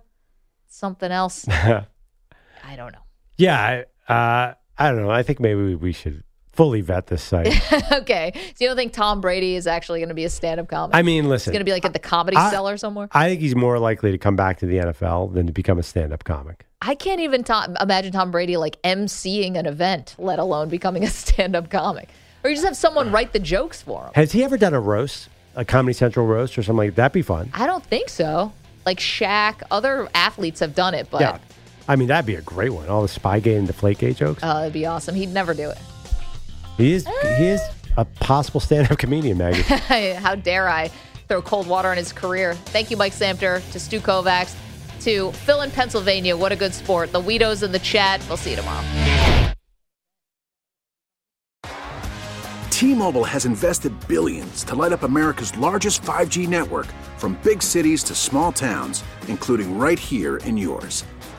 [0.68, 1.48] something else.
[1.48, 3.00] I don't know.
[3.38, 5.10] Yeah, I, uh, I don't know.
[5.10, 6.22] I think maybe we, we should
[6.60, 7.58] fully vet this site.
[7.92, 8.32] okay.
[8.34, 10.94] So you don't think Tom Brady is actually going to be a stand-up comic?
[10.94, 11.52] I mean, listen.
[11.52, 13.08] He's going to be like at the comedy I- cellar somewhere.
[13.12, 15.82] I think he's more likely to come back to the NFL than to become a
[15.82, 16.66] stand-up comic.
[16.82, 17.46] I can't even
[17.80, 22.10] imagine Tom Brady like emceeing an event, let alone becoming a stand-up comic.
[22.44, 24.12] Or you just have someone write the jokes for him.
[24.14, 26.96] Has he ever done a roast, a Comedy Central roast, or something like that?
[26.96, 27.48] That'd be fun.
[27.54, 28.52] I don't think so.
[28.84, 31.38] Like Shaq, other athletes have done it, but yeah,
[31.88, 32.90] I mean that'd be a great one.
[32.90, 34.42] All the Spygate and Deflategate jokes.
[34.42, 35.14] uh, it'd be awesome.
[35.14, 35.78] He'd never do it.
[36.80, 37.06] He is
[37.36, 37.60] he is
[37.98, 39.60] a possible stand-up comedian, Maggie.
[40.14, 40.88] How dare I
[41.28, 42.54] throw cold water on his career?
[42.54, 44.56] Thank you, Mike Samter, to Stu Kovacs,
[45.00, 46.34] to Phil in Pennsylvania.
[46.34, 47.12] What a good sport.
[47.12, 48.24] The Weedos in the chat.
[48.28, 48.82] We'll see you tomorrow.
[52.70, 56.86] T-Mobile has invested billions to light up America's largest 5G network
[57.18, 61.04] from big cities to small towns, including right here in yours.